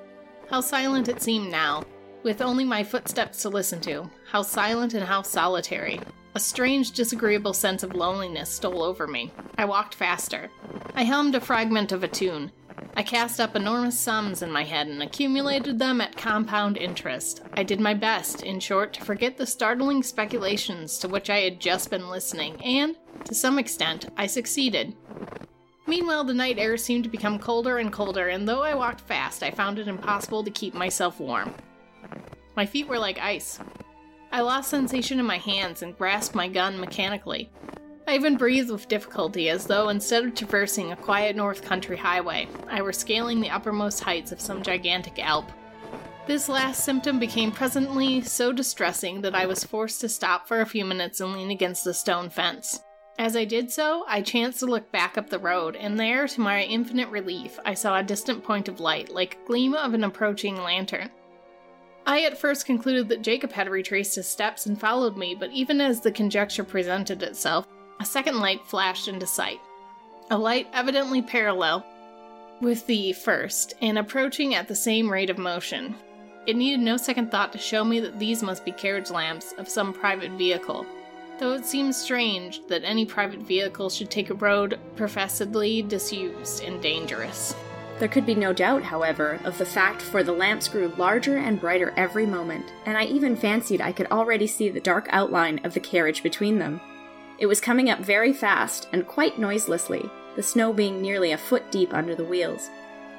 How 0.51 0.61
silent 0.61 1.09
it 1.09 1.23
seemed 1.23 1.51
now, 1.51 1.85
with 2.23 2.43
only 2.43 2.65
my 2.65 2.83
footsteps 2.83 3.43
to 3.43 3.49
listen 3.49 3.81
to. 3.83 4.11
How 4.31 4.43
silent 4.43 4.95
and 4.95 5.05
how 5.05 5.23
solitary. 5.23 6.01
A 6.37 6.39
strange, 6.39 6.91
disagreeable 6.91 7.55
sense 7.55 7.83
of 7.83 7.95
loneliness 7.95 8.51
stole 8.51 8.83
over 8.83 9.07
me. 9.07 9.33
I 9.57 9.65
walked 9.65 9.95
faster. 9.95 10.51
I 10.95 11.05
hummed 11.05 11.35
a 11.35 11.41
fragment 11.41 11.93
of 11.93 12.05
a 12.05 12.09
tune. 12.09 12.53
I 12.95 13.05
cast 13.05 13.41
up 13.41 13.57
enormous 13.57 13.99
sums 13.99 14.43
in 14.43 14.53
my 14.53 14.63
head 14.63 14.87
and 14.87 15.03
accumulated 15.03 15.79
them 15.79 16.03
at 16.03 16.19
compound 16.19 16.77
interest. 16.77 17.41
I 17.55 17.63
did 17.63 17.81
my 17.81 17.95
best, 17.95 18.43
in 18.43 18.61
short, 18.61 18.93
to 18.93 19.03
forget 19.03 19.39
the 19.39 19.47
startling 19.47 20.03
speculations 20.03 20.99
to 20.99 21.09
which 21.09 21.31
I 21.31 21.39
had 21.39 21.59
just 21.59 21.89
been 21.89 22.11
listening, 22.11 22.63
and, 22.63 22.97
to 23.25 23.35
some 23.35 23.59
extent, 23.59 24.11
I 24.19 24.27
succeeded. 24.27 24.95
Meanwhile, 25.87 26.25
the 26.25 26.35
night 26.35 26.59
air 26.59 26.77
seemed 26.77 27.05
to 27.05 27.11
become 27.11 27.39
colder 27.39 27.79
and 27.79 27.91
colder, 27.91 28.29
and 28.29 28.47
though 28.47 28.63
I 28.63 28.75
walked 28.75 29.01
fast, 29.01 29.43
I 29.43 29.53
found 29.53 29.79
it 29.79 29.89
impossible 29.89 30.45
to 30.45 30.51
keep 30.51 30.75
myself 30.75 31.19
warm. 31.19 31.55
My 32.55 32.67
feet 32.67 32.89
were 32.89 32.99
like 32.99 33.19
ice. 33.19 33.59
I 34.37 34.41
lost 34.41 34.69
sensation 34.69 35.19
in 35.19 35.25
my 35.25 35.39
hands 35.39 35.81
and 35.81 35.97
grasped 35.97 36.35
my 36.35 36.47
gun 36.47 36.79
mechanically. 36.79 37.49
I 38.07 38.17
even 38.17 38.37
breathed 38.37 38.71
with 38.71 38.87
difficulty, 38.87 39.49
as 39.49 39.65
though 39.65 39.89
instead 39.89 40.27
of 40.27 40.35
traversing 40.35 40.93
a 40.93 40.97
quiet 40.97 41.37
north 41.37 41.63
country 41.63 41.97
highway, 41.97 42.47
I 42.69 42.83
were 42.83 42.93
scaling 42.93 43.41
the 43.41 43.49
uppermost 43.49 44.03
heights 44.03 44.33
of 44.33 44.41
some 44.43 44.63
gigantic 44.63 45.19
Alp. 45.19 45.51
This 46.27 46.51
last 46.51 46.85
symptom 46.85 47.19
became 47.19 47.51
presently 47.51 48.21
so 48.21 48.53
distressing 48.53 49.23
that 49.23 49.35
I 49.35 49.47
was 49.47 49.65
forced 49.65 50.03
to 50.03 50.09
stop 50.11 50.47
for 50.47 50.61
a 50.61 50.67
few 50.67 50.85
minutes 50.85 51.23
and 51.23 51.33
lean 51.33 51.51
against 51.51 51.85
the 51.85 51.95
stone 51.95 52.29
fence. 52.29 52.81
As 53.19 53.37
I 53.37 53.47
did 53.47 53.73
so, 53.73 54.05
I 54.07 54.21
chanced 54.21 54.59
to 54.59 54.67
look 54.67 54.93
back 54.93 55.17
up 55.17 55.31
the 55.31 55.39
road, 55.39 55.77
and 55.77 55.99
there, 55.99 56.29
to 56.29 56.41
my 56.43 56.63
infinite 56.65 57.09
relief, 57.09 57.59
I 57.65 57.73
saw 57.73 57.99
a 57.99 58.03
distant 58.03 58.45
point 58.45 58.69
of 58.69 58.81
light, 58.81 59.09
like 59.09 59.39
a 59.43 59.47
gleam 59.47 59.73
of 59.73 59.95
an 59.95 60.05
approaching 60.05 60.57
lantern. 60.57 61.09
I 62.07 62.23
at 62.23 62.39
first 62.39 62.67
concluded 62.67 63.09
that 63.09 63.23
Jacob 63.23 63.53
had 63.53 63.69
retraced 63.69 64.15
his 64.15 64.29
steps 64.29 64.67
and 64.67 64.81
followed 64.81 65.17
me, 65.17 65.35
but 65.35 65.51
even 65.51 65.81
as 65.81 66.01
the 66.01 66.13
conjecture 66.13 66.65
presented 66.65 67.23
itself, 67.23 67.67
a 68.01 68.05
second 68.05 68.39
light 68.39 68.65
flashed 68.65 69.09
into 69.09 69.27
sight. 69.27 69.61
A 70.31 70.39
light 70.39 70.69
evidently 70.73 71.23
parallel 71.23 71.85
with 72.61 72.87
the 72.87 73.13
first, 73.13 73.75
and 73.83 73.99
approaching 73.99 74.55
at 74.55 74.69
the 74.69 74.75
same 74.75 75.13
rate 75.13 75.31
of 75.31 75.37
motion. 75.37 75.95
It 76.47 76.57
needed 76.57 76.81
no 76.81 76.97
second 76.97 77.31
thought 77.31 77.53
to 77.53 77.59
show 77.59 77.85
me 77.85 78.01
that 78.01 78.19
these 78.19 78.43
must 78.43 78.65
be 78.65 78.73
carriage 78.73 79.11
lamps 79.11 79.53
of 79.59 79.69
some 79.69 79.93
private 79.93 80.31
vehicle 80.33 80.87
though 81.39 81.53
it 81.53 81.67
seems 81.67 81.97
strange 81.97 82.67
that 82.69 82.85
any 82.85 83.05
private 83.05 83.41
vehicle 83.41 83.91
should 83.91 84.11
take 84.11 84.31
a 84.31 84.35
road 84.35 84.79
professedly 84.97 85.83
disused 85.83 86.63
and 86.63 86.81
dangerous. 86.81 87.55
There 87.99 88.09
could 88.09 88.27
be 88.27 88.35
no 88.35 88.53
doubt, 88.53 88.83
however, 88.83 89.41
of 89.45 89.57
the 89.57 89.65
fact, 89.65 90.03
for 90.03 90.23
the 90.23 90.33
lamps 90.33 90.69
grew 90.69 90.93
larger 90.99 91.39
and 91.39 91.59
brighter 91.59 91.95
every 91.97 92.27
moment, 92.27 92.73
and 92.85 92.97
I 92.97 93.05
even 93.05 93.35
fancied 93.37 93.81
I 93.81 93.93
could 93.93 94.07
already 94.11 94.47
see 94.47 94.69
the 94.69 94.81
dark 94.81 95.07
outline 95.11 95.61
of 95.65 95.73
the 95.73 95.81
carriage 95.81 96.23
between 96.23 96.59
them. 96.59 96.81
It 97.39 97.47
was 97.47 97.61
coming 97.61 97.89
up 97.89 98.01
very 98.01 98.35
fast 98.35 98.89
and 98.93 99.07
quite 99.07 99.39
noiselessly, 99.39 100.11
the 100.37 100.43
snow 100.43 100.75
being 100.75 101.01
nearly 101.01 101.33
a 101.33 101.39
foot 101.39 101.73
deep 101.73 101.95
under 101.95 102.15
the 102.15 102.25
wheels. 102.25 102.69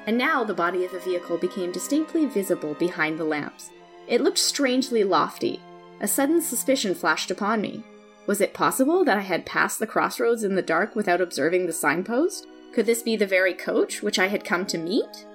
And 0.06 0.16
now 0.16 0.44
the 0.44 0.54
body 0.54 0.84
of 0.84 0.92
the 0.92 1.00
vehicle 1.00 1.38
became 1.38 1.72
distinctly 1.72 2.26
visible 2.26 2.74
behind 2.74 3.18
the 3.18 3.24
lamps. 3.24 3.70
It 4.06 4.20
looked 4.20 4.38
strangely 4.38 5.02
lofty. 5.02 5.60
A 6.00 6.06
sudden 6.06 6.40
suspicion 6.40 6.94
flashed 6.94 7.32
upon 7.32 7.60
me. 7.60 7.82
Was 8.26 8.40
it 8.40 8.54
possible 8.54 9.04
that 9.04 9.18
I 9.18 9.22
had 9.22 9.44
passed 9.44 9.80
the 9.80 9.86
crossroads 9.86 10.44
in 10.44 10.54
the 10.54 10.62
dark 10.62 10.94
without 10.94 11.20
observing 11.20 11.66
the 11.66 11.72
signpost? 11.72 12.46
Could 12.72 12.86
this 12.86 13.02
be 13.02 13.16
the 13.16 13.26
very 13.26 13.54
coach 13.54 14.02
which 14.02 14.18
I 14.18 14.28
had 14.28 14.44
come 14.44 14.66
to 14.66 14.78
meet? 14.78 15.26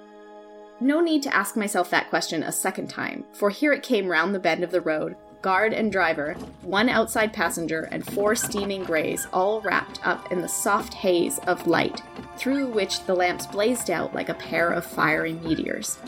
No 0.80 1.00
need 1.00 1.22
to 1.24 1.34
ask 1.34 1.56
myself 1.56 1.90
that 1.90 2.10
question 2.10 2.42
a 2.42 2.52
second 2.52 2.88
time, 2.88 3.24
for 3.32 3.50
here 3.50 3.72
it 3.72 3.82
came 3.82 4.08
round 4.08 4.34
the 4.34 4.40
bend 4.40 4.64
of 4.64 4.70
the 4.70 4.80
road, 4.80 5.16
guard 5.42 5.72
and 5.72 5.92
driver, 5.92 6.34
one 6.62 6.88
outside 6.88 7.32
passenger, 7.32 7.88
and 7.92 8.04
four 8.04 8.34
steaming 8.34 8.84
greys, 8.84 9.26
all 9.32 9.60
wrapped 9.60 10.04
up 10.06 10.32
in 10.32 10.40
the 10.40 10.48
soft 10.48 10.94
haze 10.94 11.38
of 11.46 11.66
light, 11.66 12.02
through 12.36 12.66
which 12.66 13.04
the 13.04 13.14
lamps 13.14 13.46
blazed 13.46 13.90
out 13.90 14.14
like 14.14 14.28
a 14.28 14.34
pair 14.34 14.70
of 14.70 14.84
fiery 14.84 15.34
meteors. 15.34 15.98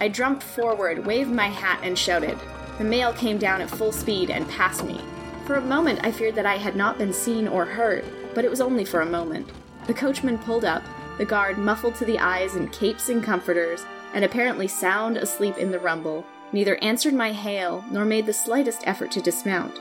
I 0.00 0.08
jumped 0.08 0.42
forward, 0.42 1.06
waved 1.06 1.30
my 1.30 1.48
hat, 1.48 1.80
and 1.82 1.98
shouted. 1.98 2.38
The 2.78 2.84
mail 2.84 3.12
came 3.12 3.38
down 3.38 3.60
at 3.60 3.70
full 3.70 3.92
speed 3.92 4.30
and 4.30 4.48
passed 4.48 4.84
me, 4.84 5.00
for 5.48 5.54
a 5.54 5.62
moment, 5.62 6.00
I 6.02 6.12
feared 6.12 6.34
that 6.34 6.44
I 6.44 6.56
had 6.56 6.76
not 6.76 6.98
been 6.98 7.14
seen 7.14 7.48
or 7.48 7.64
heard, 7.64 8.04
but 8.34 8.44
it 8.44 8.50
was 8.50 8.60
only 8.60 8.84
for 8.84 9.00
a 9.00 9.06
moment. 9.06 9.48
The 9.88 9.94
coachman 9.94 10.36
pulled 10.38 10.66
up, 10.66 10.84
the 11.16 11.24
guard 11.24 11.56
muffled 11.56 11.96
to 11.96 12.04
the 12.04 12.18
eyes 12.18 12.56
in 12.56 12.68
capes 12.68 13.08
and 13.08 13.24
comforters, 13.24 13.84
and 14.12 14.22
apparently 14.22 14.68
sound 14.68 15.16
asleep 15.16 15.56
in 15.56 15.70
the 15.70 15.80
rumble, 15.80 16.26
neither 16.52 16.76
answered 16.76 17.14
my 17.14 17.32
hail 17.32 17.82
nor 17.90 18.04
made 18.04 18.26
the 18.26 18.32
slightest 18.34 18.86
effort 18.86 19.10
to 19.12 19.22
dismount. 19.22 19.80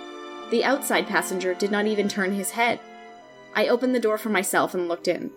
The 0.49 0.63
outside 0.63 1.07
passenger 1.07 1.53
did 1.53 1.71
not 1.71 1.87
even 1.87 2.07
turn 2.07 2.33
his 2.33 2.51
head. 2.51 2.79
I 3.53 3.67
opened 3.67 3.93
the 3.93 3.99
door 3.99 4.17
for 4.17 4.29
myself 4.29 4.73
and 4.73 4.87
looked 4.87 5.09
in. 5.09 5.29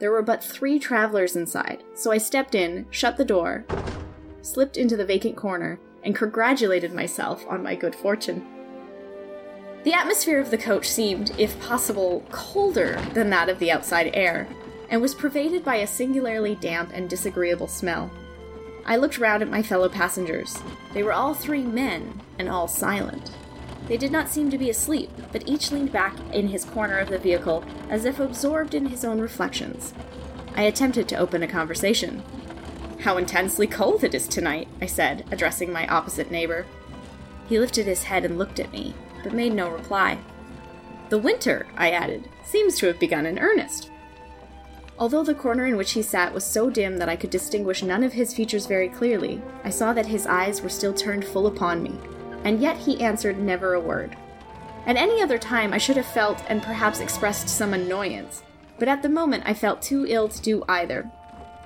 There 0.00 0.10
were 0.10 0.22
but 0.22 0.42
three 0.42 0.80
travelers 0.80 1.36
inside, 1.36 1.84
so 1.94 2.10
I 2.10 2.18
stepped 2.18 2.56
in, 2.56 2.86
shut 2.90 3.16
the 3.16 3.24
door, 3.24 3.64
slipped 4.42 4.76
into 4.76 4.96
the 4.96 5.06
vacant 5.06 5.36
corner, 5.36 5.78
and 6.02 6.16
congratulated 6.16 6.92
myself 6.92 7.46
on 7.48 7.62
my 7.62 7.76
good 7.76 7.94
fortune. 7.94 8.57
The 9.88 9.94
atmosphere 9.94 10.38
of 10.38 10.50
the 10.50 10.58
coach 10.58 10.86
seemed, 10.86 11.32
if 11.38 11.58
possible, 11.60 12.22
colder 12.30 13.00
than 13.14 13.30
that 13.30 13.48
of 13.48 13.58
the 13.58 13.72
outside 13.72 14.10
air, 14.12 14.46
and 14.90 15.00
was 15.00 15.14
pervaded 15.14 15.64
by 15.64 15.76
a 15.76 15.86
singularly 15.86 16.56
damp 16.56 16.90
and 16.92 17.08
disagreeable 17.08 17.68
smell. 17.68 18.10
I 18.84 18.96
looked 18.96 19.16
round 19.16 19.42
at 19.42 19.48
my 19.48 19.62
fellow 19.62 19.88
passengers. 19.88 20.58
They 20.92 21.02
were 21.02 21.14
all 21.14 21.32
three 21.32 21.62
men, 21.62 22.20
and 22.38 22.50
all 22.50 22.68
silent. 22.68 23.30
They 23.86 23.96
did 23.96 24.12
not 24.12 24.28
seem 24.28 24.50
to 24.50 24.58
be 24.58 24.68
asleep, 24.68 25.08
but 25.32 25.48
each 25.48 25.72
leaned 25.72 25.90
back 25.90 26.14
in 26.34 26.48
his 26.48 26.66
corner 26.66 26.98
of 26.98 27.08
the 27.08 27.18
vehicle 27.18 27.64
as 27.88 28.04
if 28.04 28.20
absorbed 28.20 28.74
in 28.74 28.84
his 28.84 29.06
own 29.06 29.22
reflections. 29.22 29.94
I 30.54 30.64
attempted 30.64 31.08
to 31.08 31.16
open 31.16 31.42
a 31.42 31.48
conversation, 31.48 32.22
how 33.00 33.16
intensely 33.16 33.66
cold 33.66 34.04
it 34.04 34.14
is 34.14 34.28
tonight, 34.28 34.68
I 34.82 34.86
said, 34.86 35.24
addressing 35.30 35.72
my 35.72 35.88
opposite 35.88 36.30
neighbor. 36.30 36.66
He 37.48 37.58
lifted 37.58 37.86
his 37.86 38.02
head 38.02 38.26
and 38.26 38.36
looked 38.36 38.60
at 38.60 38.70
me. 38.70 38.92
But 39.22 39.32
made 39.32 39.52
no 39.52 39.70
reply. 39.70 40.18
The 41.08 41.18
winter, 41.18 41.66
I 41.76 41.90
added, 41.90 42.28
seems 42.44 42.76
to 42.78 42.86
have 42.86 42.98
begun 42.98 43.26
in 43.26 43.38
earnest. 43.38 43.90
Although 44.98 45.24
the 45.24 45.34
corner 45.34 45.66
in 45.66 45.76
which 45.76 45.92
he 45.92 46.02
sat 46.02 46.34
was 46.34 46.44
so 46.44 46.70
dim 46.70 46.96
that 46.98 47.08
I 47.08 47.16
could 47.16 47.30
distinguish 47.30 47.82
none 47.82 48.02
of 48.02 48.12
his 48.12 48.34
features 48.34 48.66
very 48.66 48.88
clearly, 48.88 49.40
I 49.64 49.70
saw 49.70 49.92
that 49.92 50.06
his 50.06 50.26
eyes 50.26 50.60
were 50.60 50.68
still 50.68 50.92
turned 50.92 51.24
full 51.24 51.46
upon 51.46 51.82
me, 51.82 51.98
and 52.44 52.60
yet 52.60 52.76
he 52.76 53.00
answered 53.00 53.38
never 53.38 53.74
a 53.74 53.80
word. 53.80 54.16
At 54.86 54.96
any 54.96 55.22
other 55.22 55.38
time, 55.38 55.72
I 55.72 55.78
should 55.78 55.96
have 55.96 56.06
felt 56.06 56.42
and 56.48 56.62
perhaps 56.62 57.00
expressed 57.00 57.48
some 57.48 57.74
annoyance, 57.74 58.42
but 58.78 58.88
at 58.88 59.02
the 59.02 59.08
moment 59.08 59.44
I 59.46 59.54
felt 59.54 59.82
too 59.82 60.04
ill 60.08 60.28
to 60.28 60.42
do 60.42 60.64
either. 60.68 61.10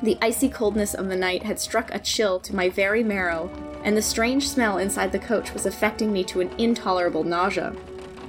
The 0.02 0.18
icy 0.20 0.48
coldness 0.48 0.94
of 0.94 1.08
the 1.08 1.16
night 1.16 1.44
had 1.44 1.60
struck 1.60 1.94
a 1.94 2.00
chill 2.00 2.40
to 2.40 2.56
my 2.56 2.68
very 2.68 3.04
marrow, 3.04 3.48
and 3.84 3.96
the 3.96 4.02
strange 4.02 4.48
smell 4.48 4.78
inside 4.78 5.12
the 5.12 5.18
coach 5.20 5.54
was 5.54 5.64
affecting 5.64 6.12
me 6.12 6.24
to 6.24 6.40
an 6.40 6.50
intolerable 6.58 7.22
nausea. 7.22 7.72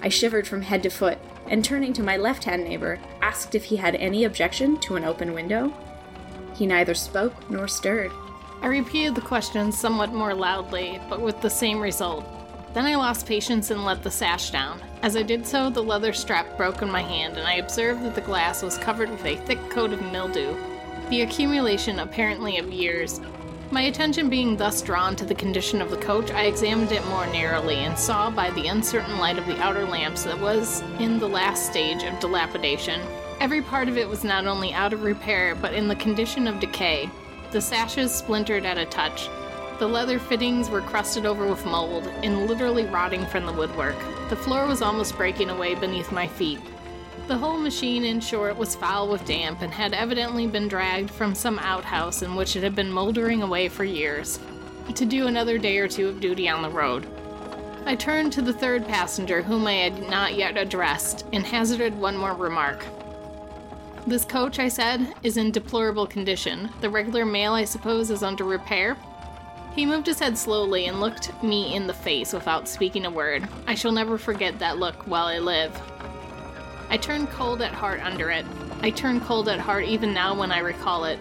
I 0.04 0.10
shivered 0.10 0.48
from 0.48 0.62
head 0.62 0.84
to 0.84 0.92
foot, 0.92 1.18
and 1.48 1.66
turning 1.66 1.92
to 1.94 2.04
my 2.04 2.16
left 2.16 2.44
hand 2.44 2.64
neighbor, 2.64 3.00
asked 3.24 3.56
if 3.56 3.64
he 3.64 3.76
had 3.76 3.96
any 3.96 4.24
objection 4.24 4.80
to 4.82 4.98
an 4.98 5.04
open 5.04 5.34
window. 5.34 5.74
He 6.54 6.68
neither 6.68 6.94
spoke 6.94 7.50
nor 7.50 7.68
stirred. 7.68 8.12
I 8.62 8.68
repeated 8.68 9.16
the 9.16 9.22
question 9.22 9.72
somewhat 9.72 10.14
more 10.14 10.36
loudly, 10.36 11.02
but 11.10 11.22
with 11.22 11.42
the 11.42 11.50
same 11.50 11.82
result. 11.82 12.24
Then 12.76 12.86
I 12.86 12.96
lost 12.96 13.26
patience 13.26 13.72
and 13.72 13.84
let 13.84 14.04
the 14.04 14.12
sash 14.12 14.52
down. 14.52 14.80
As 15.02 15.16
I 15.16 15.24
did 15.24 15.46
so, 15.46 15.72
the 15.72 15.82
leather 15.82 16.14
strap 16.14 16.56
broke 16.56 16.84
in 16.84 16.92
my 16.92 17.02
hand, 17.02 17.38
and 17.38 17.48
I 17.48 17.56
observed 17.56 18.04
that 18.04 18.14
the 18.14 18.22
glass 18.22 18.62
was 18.62 18.78
covered 18.78 19.10
with 19.10 19.26
a 19.26 19.38
thick 19.38 19.60
coat 19.72 19.92
of 19.92 20.02
mildew, 20.12 20.56
the 21.10 21.22
accumulation 21.22 22.00
apparently 22.00 22.58
of 22.58 22.72
years. 22.72 23.22
My 23.72 23.84
attention 23.84 24.30
being 24.30 24.56
thus 24.56 24.82
drawn 24.82 25.16
to 25.16 25.26
the 25.26 25.34
condition 25.34 25.82
of 25.82 25.90
the 25.90 25.98
coach, 25.98 26.30
I 26.32 26.44
examined 26.44 26.92
it 26.92 27.06
more 27.08 27.26
narrowly 27.28 27.78
and 27.78 27.98
saw 27.98 28.30
by 28.30 28.52
the 28.52 28.68
uncertain 28.68 29.18
light 29.18 29.38
of 29.38 29.48
the 29.48 29.60
outer 29.60 29.86
lamps 29.86 30.24
that 30.26 30.40
was 30.40 30.82
in 31.00 31.18
the 31.18 31.28
last 31.28 31.72
stage 31.72 32.04
of 32.04 32.20
dilapidation. 32.20 33.02
Every 33.40 33.62
part 33.62 33.90
of 33.90 33.98
it 33.98 34.08
was 34.08 34.24
not 34.24 34.46
only 34.46 34.74
out 34.74 34.94
of 34.94 35.04
repair, 35.04 35.56
but 35.56 35.74
in 35.74 35.88
the 35.88 35.96
condition 35.96 36.48
of 36.48 36.60
decay. 36.60 37.10
The 37.52 37.62
sashes 37.62 38.14
splintered 38.14 38.66
at 38.66 38.78
a 38.78 38.86
touch. 38.86 39.28
The 39.80 39.88
leather 39.88 40.20
fittings 40.20 40.70
were 40.70 40.82
crusted 40.82 41.26
over 41.26 41.48
with 41.48 41.66
mold 41.66 42.08
and 42.22 42.48
literally 42.48 42.86
rotting 42.86 43.26
from 43.26 43.46
the 43.46 43.54
woodwork. 43.54 43.98
The 44.30 44.36
floor 44.36 44.68
was 44.68 44.82
almost 44.82 45.18
breaking 45.18 45.50
away 45.50 45.76
beneath 45.76 46.12
my 46.12 46.28
feet. 46.28 46.60
The 47.28 47.38
whole 47.38 47.58
machine, 47.58 48.04
in 48.04 48.20
short, 48.20 48.58
was 48.58 48.76
foul 48.76 49.08
with 49.08 49.26
damp 49.26 49.62
and 49.62 49.74
had 49.74 49.94
evidently 49.94 50.46
been 50.46 50.68
dragged 50.68 51.10
from 51.10 51.34
some 51.34 51.58
outhouse 51.60 52.22
in 52.22 52.36
which 52.36 52.58
it 52.58 52.64
had 52.64 52.76
been 52.76 52.92
mouldering 52.92 53.42
away 53.42 53.70
for 53.70 53.86
years, 53.86 54.40
to 54.94 55.06
do 55.06 55.28
another 55.28 55.58
day 55.58 55.78
or 55.78 55.88
two 55.88 56.10
of 56.10 56.20
duty 56.20 56.50
on 56.50 56.62
the 56.62 56.70
road. 56.70 57.08
I 57.86 57.96
turned 57.96 58.34
to 58.34 58.42
the 58.42 58.54
third 58.54 58.86
passenger, 58.86 59.42
whom 59.42 59.66
I 59.68 59.74
had 59.74 60.10
not 60.10 60.36
yet 60.36 60.58
addressed, 60.58 61.26
and 61.32 61.46
hazarded 61.46 61.98
one 61.98 62.18
more 62.18 62.34
remark. 62.34 62.86
This 64.06 64.26
coach, 64.26 64.60
I 64.60 64.68
said, 64.68 65.14
is 65.24 65.38
in 65.38 65.52
deplorable 65.52 66.08
condition. 66.08 66.70
The 66.82 66.90
regular 66.90 67.26
mail, 67.26 67.54
I 67.54 67.64
suppose, 67.64 68.12
is 68.12 68.22
under 68.22 68.44
repair? 68.44 68.98
He 69.76 69.86
moved 69.86 70.08
his 70.08 70.20
head 70.20 70.38
slowly 70.38 70.88
and 70.88 71.00
looked 71.00 71.42
me 71.42 71.74
in 71.74 71.88
the 71.88 71.94
face 71.94 72.34
without 72.34 72.68
speaking 72.68 73.06
a 73.06 73.10
word. 73.10 73.48
I 73.66 73.76
shall 73.76 73.94
never 73.94 74.18
forget 74.18 74.60
that 74.60 74.78
look 74.78 75.08
while 75.08 75.28
I 75.28 75.40
live. 75.40 75.74
I 76.94 76.98
turn 76.98 77.26
cold 77.26 77.64
at 77.64 77.74
heart 77.74 78.02
under 78.02 78.30
it. 78.30 78.46
I 78.82 78.92
turn 78.92 79.20
cold 79.20 79.50
at 79.50 79.60
heart 79.60 79.86
even 79.86 80.14
now 80.14 80.36
when 80.36 80.52
I 80.52 80.60
recall 80.60 81.06
it. 81.06 81.18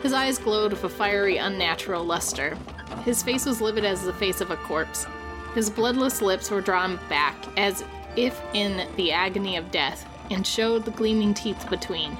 His 0.00 0.12
eyes 0.12 0.38
glowed 0.38 0.70
with 0.70 0.84
a 0.84 0.88
fiery, 0.88 1.38
unnatural 1.38 2.04
luster. 2.04 2.56
His 3.04 3.24
face 3.24 3.44
was 3.44 3.60
livid 3.60 3.84
as 3.84 4.04
the 4.04 4.12
face 4.12 4.40
of 4.40 4.52
a 4.52 4.56
corpse. 4.56 5.04
His 5.52 5.68
bloodless 5.68 6.22
lips 6.22 6.48
were 6.48 6.60
drawn 6.60 7.00
back, 7.08 7.34
as 7.56 7.82
if 8.14 8.40
in 8.54 8.86
the 8.94 9.10
agony 9.10 9.56
of 9.56 9.72
death, 9.72 10.08
and 10.30 10.46
showed 10.46 10.84
the 10.84 10.92
gleaming 10.92 11.34
teeth 11.34 11.68
between. 11.68 12.16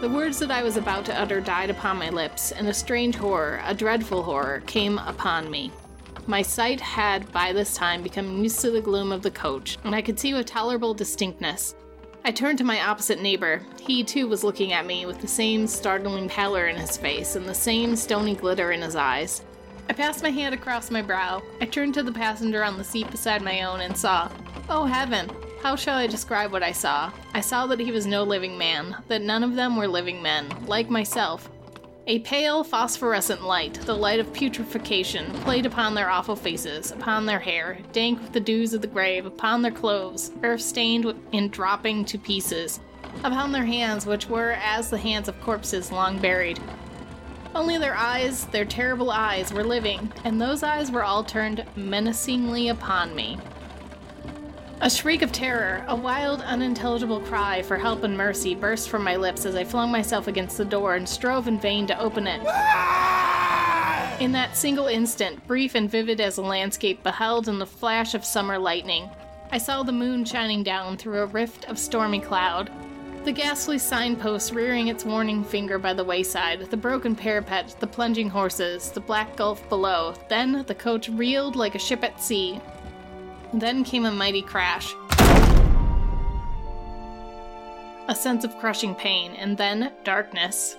The 0.00 0.08
words 0.08 0.38
that 0.38 0.52
I 0.52 0.62
was 0.62 0.76
about 0.76 1.04
to 1.06 1.20
utter 1.20 1.40
died 1.40 1.70
upon 1.70 1.98
my 1.98 2.10
lips, 2.10 2.52
and 2.52 2.68
a 2.68 2.72
strange 2.72 3.16
horror, 3.16 3.60
a 3.64 3.74
dreadful 3.74 4.22
horror, 4.22 4.62
came 4.68 4.98
upon 4.98 5.50
me. 5.50 5.72
My 6.28 6.42
sight 6.42 6.80
had 6.80 7.32
by 7.32 7.52
this 7.52 7.74
time 7.74 8.00
become 8.00 8.44
used 8.44 8.60
to 8.60 8.70
the 8.70 8.80
gloom 8.80 9.10
of 9.10 9.22
the 9.22 9.30
coach, 9.32 9.76
and 9.82 9.92
I 9.92 10.02
could 10.02 10.20
see 10.20 10.32
with 10.34 10.46
tolerable 10.46 10.94
distinctness. 10.94 11.74
I 12.24 12.30
turned 12.30 12.58
to 12.58 12.64
my 12.64 12.80
opposite 12.80 13.20
neighbor. 13.20 13.62
He 13.80 14.04
too 14.04 14.28
was 14.28 14.44
looking 14.44 14.72
at 14.72 14.86
me 14.86 15.06
with 15.06 15.20
the 15.20 15.26
same 15.26 15.66
startling 15.66 16.28
pallor 16.28 16.68
in 16.68 16.76
his 16.76 16.96
face 16.96 17.34
and 17.34 17.48
the 17.48 17.54
same 17.54 17.96
stony 17.96 18.36
glitter 18.36 18.70
in 18.70 18.80
his 18.80 18.94
eyes. 18.94 19.42
I 19.90 19.92
passed 19.92 20.22
my 20.22 20.30
hand 20.30 20.54
across 20.54 20.88
my 20.88 21.02
brow. 21.02 21.42
I 21.60 21.66
turned 21.66 21.94
to 21.94 22.02
the 22.04 22.12
passenger 22.12 22.62
on 22.62 22.78
the 22.78 22.84
seat 22.84 23.10
beside 23.10 23.42
my 23.42 23.62
own 23.62 23.80
and 23.80 23.96
saw, 23.96 24.30
oh 24.68 24.84
heaven, 24.84 25.28
how 25.64 25.74
shall 25.74 25.98
I 25.98 26.06
describe 26.06 26.52
what 26.52 26.62
I 26.62 26.70
saw? 26.70 27.12
I 27.34 27.40
saw 27.40 27.66
that 27.66 27.80
he 27.80 27.90
was 27.90 28.06
no 28.06 28.22
living 28.22 28.56
man, 28.56 28.96
that 29.08 29.22
none 29.22 29.42
of 29.42 29.56
them 29.56 29.76
were 29.76 29.88
living 29.88 30.22
men, 30.22 30.48
like 30.66 30.88
myself. 30.88 31.50
A 32.08 32.18
pale, 32.18 32.64
phosphorescent 32.64 33.44
light, 33.44 33.74
the 33.74 33.94
light 33.94 34.18
of 34.18 34.32
putrefaction, 34.32 35.32
played 35.44 35.66
upon 35.66 35.94
their 35.94 36.10
awful 36.10 36.34
faces, 36.34 36.90
upon 36.90 37.26
their 37.26 37.38
hair, 37.38 37.78
dank 37.92 38.20
with 38.20 38.32
the 38.32 38.40
dews 38.40 38.74
of 38.74 38.80
the 38.80 38.88
grave, 38.88 39.24
upon 39.24 39.62
their 39.62 39.70
clothes, 39.70 40.32
earth 40.42 40.62
stained 40.62 41.06
and 41.32 41.52
dropping 41.52 42.04
to 42.06 42.18
pieces, 42.18 42.80
upon 43.22 43.52
their 43.52 43.64
hands, 43.64 44.04
which 44.04 44.28
were 44.28 44.56
as 44.60 44.90
the 44.90 44.98
hands 44.98 45.28
of 45.28 45.40
corpses 45.42 45.92
long 45.92 46.18
buried. 46.18 46.58
Only 47.54 47.78
their 47.78 47.94
eyes, 47.94 48.46
their 48.46 48.64
terrible 48.64 49.12
eyes, 49.12 49.52
were 49.52 49.62
living, 49.62 50.12
and 50.24 50.40
those 50.40 50.64
eyes 50.64 50.90
were 50.90 51.04
all 51.04 51.22
turned 51.22 51.64
menacingly 51.76 52.68
upon 52.68 53.14
me. 53.14 53.38
A 54.82 54.90
shriek 54.90 55.22
of 55.22 55.30
terror, 55.30 55.84
a 55.86 55.94
wild, 55.94 56.40
unintelligible 56.40 57.20
cry 57.20 57.62
for 57.62 57.76
help 57.76 58.02
and 58.02 58.16
mercy 58.16 58.56
burst 58.56 58.88
from 58.88 59.04
my 59.04 59.14
lips 59.14 59.46
as 59.46 59.54
I 59.54 59.62
flung 59.62 59.92
myself 59.92 60.26
against 60.26 60.58
the 60.58 60.64
door 60.64 60.96
and 60.96 61.08
strove 61.08 61.46
in 61.46 61.60
vain 61.60 61.86
to 61.86 62.00
open 62.00 62.26
it. 62.26 62.40
In 64.20 64.32
that 64.32 64.56
single 64.56 64.88
instant, 64.88 65.46
brief 65.46 65.76
and 65.76 65.88
vivid 65.88 66.20
as 66.20 66.36
a 66.36 66.42
landscape 66.42 67.00
beheld 67.04 67.46
in 67.46 67.60
the 67.60 67.64
flash 67.66 68.14
of 68.14 68.24
summer 68.24 68.58
lightning, 68.58 69.08
I 69.52 69.58
saw 69.58 69.84
the 69.84 69.92
moon 69.92 70.24
shining 70.24 70.64
down 70.64 70.96
through 70.96 71.20
a 71.20 71.26
rift 71.26 71.64
of 71.66 71.78
stormy 71.78 72.18
cloud. 72.18 72.68
The 73.22 73.30
ghastly 73.30 73.78
signpost 73.78 74.52
rearing 74.52 74.88
its 74.88 75.04
warning 75.04 75.44
finger 75.44 75.78
by 75.78 75.92
the 75.92 76.02
wayside, 76.02 76.60
the 76.72 76.76
broken 76.76 77.14
parapet, 77.14 77.76
the 77.78 77.86
plunging 77.86 78.30
horses, 78.30 78.90
the 78.90 78.98
black 78.98 79.36
gulf 79.36 79.68
below. 79.68 80.14
Then 80.28 80.64
the 80.66 80.74
coach 80.74 81.08
reeled 81.08 81.54
like 81.54 81.76
a 81.76 81.78
ship 81.78 82.02
at 82.02 82.20
sea, 82.20 82.60
then 83.52 83.84
came 83.84 84.04
a 84.04 84.10
mighty 84.10 84.42
crash. 84.42 84.94
A 88.08 88.14
sense 88.14 88.44
of 88.44 88.56
crushing 88.58 88.94
pain, 88.94 89.32
and 89.32 89.56
then 89.56 89.92
darkness. 90.04 90.76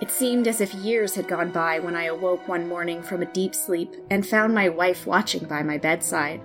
It 0.00 0.10
seemed 0.10 0.46
as 0.46 0.60
if 0.60 0.74
years 0.74 1.14
had 1.14 1.26
gone 1.26 1.50
by 1.50 1.78
when 1.78 1.96
I 1.96 2.04
awoke 2.04 2.46
one 2.46 2.68
morning 2.68 3.02
from 3.02 3.22
a 3.22 3.32
deep 3.32 3.54
sleep 3.54 3.94
and 4.10 4.26
found 4.26 4.54
my 4.54 4.68
wife 4.68 5.06
watching 5.06 5.44
by 5.46 5.62
my 5.62 5.78
bedside. 5.78 6.42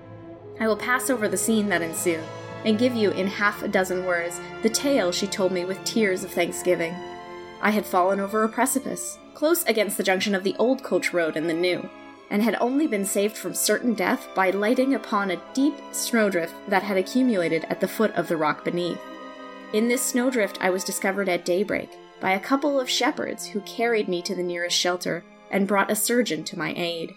I 0.60 0.68
will 0.68 0.78
pass 0.78 1.10
over 1.10 1.28
the 1.28 1.38
scene 1.38 1.68
that 1.70 1.82
ensued 1.82 2.24
and 2.64 2.80
give 2.80 2.96
you 2.96 3.12
in 3.12 3.28
half 3.28 3.62
a 3.62 3.68
dozen 3.68 4.06
words 4.06 4.40
the 4.64 4.70
tale 4.70 5.12
she 5.12 5.28
told 5.28 5.52
me 5.52 5.66
with 5.66 5.84
tears 5.84 6.24
of 6.24 6.32
thanksgiving. 6.32 6.96
I 7.62 7.72
had 7.72 7.86
fallen 7.86 8.20
over 8.20 8.44
a 8.44 8.50
precipice, 8.50 9.18
close 9.34 9.66
against 9.66 9.98
the 9.98 10.04
junction 10.04 10.34
of 10.34 10.44
the 10.44 10.56
old 10.58 10.82
coach 10.82 11.14
road 11.14 11.36
and 11.36 11.50
the 11.50 11.54
new, 11.54 11.90
and 12.32 12.42
had 12.42 12.58
only 12.60 12.88
been 12.88 13.06
saved 13.06 13.38
from 13.38 13.54
certain 13.54 13.94
death 13.94 14.28
by 14.34 14.50
lighting 14.50 14.96
upon 14.96 15.30
a 15.30 15.42
deep 15.54 15.76
snowdrift 15.92 16.56
that 16.70 16.82
had 16.82 16.98
accumulated 16.98 17.66
at 17.70 17.80
the 17.82 17.88
foot 17.88 18.12
of 18.16 18.28
the 18.28 18.38
rock 18.38 18.64
beneath. 18.64 19.02
In 19.74 19.88
this 19.88 20.02
snowdrift, 20.02 20.58
I 20.62 20.70
was 20.70 20.84
discovered 20.84 21.30
at 21.30 21.46
daybreak 21.46 21.92
by 22.22 22.32
a 22.32 22.40
couple 22.40 22.80
of 22.80 22.90
shepherds 22.90 23.46
who 23.46 23.60
carried 23.62 24.08
me 24.08 24.22
to 24.24 24.34
the 24.34 24.44
nearest 24.44 24.78
shelter 24.78 25.24
and 25.52 25.68
brought 25.68 25.92
a 25.92 25.96
surgeon 25.96 26.44
to 26.46 26.58
my 26.58 26.74
aid. 26.76 27.14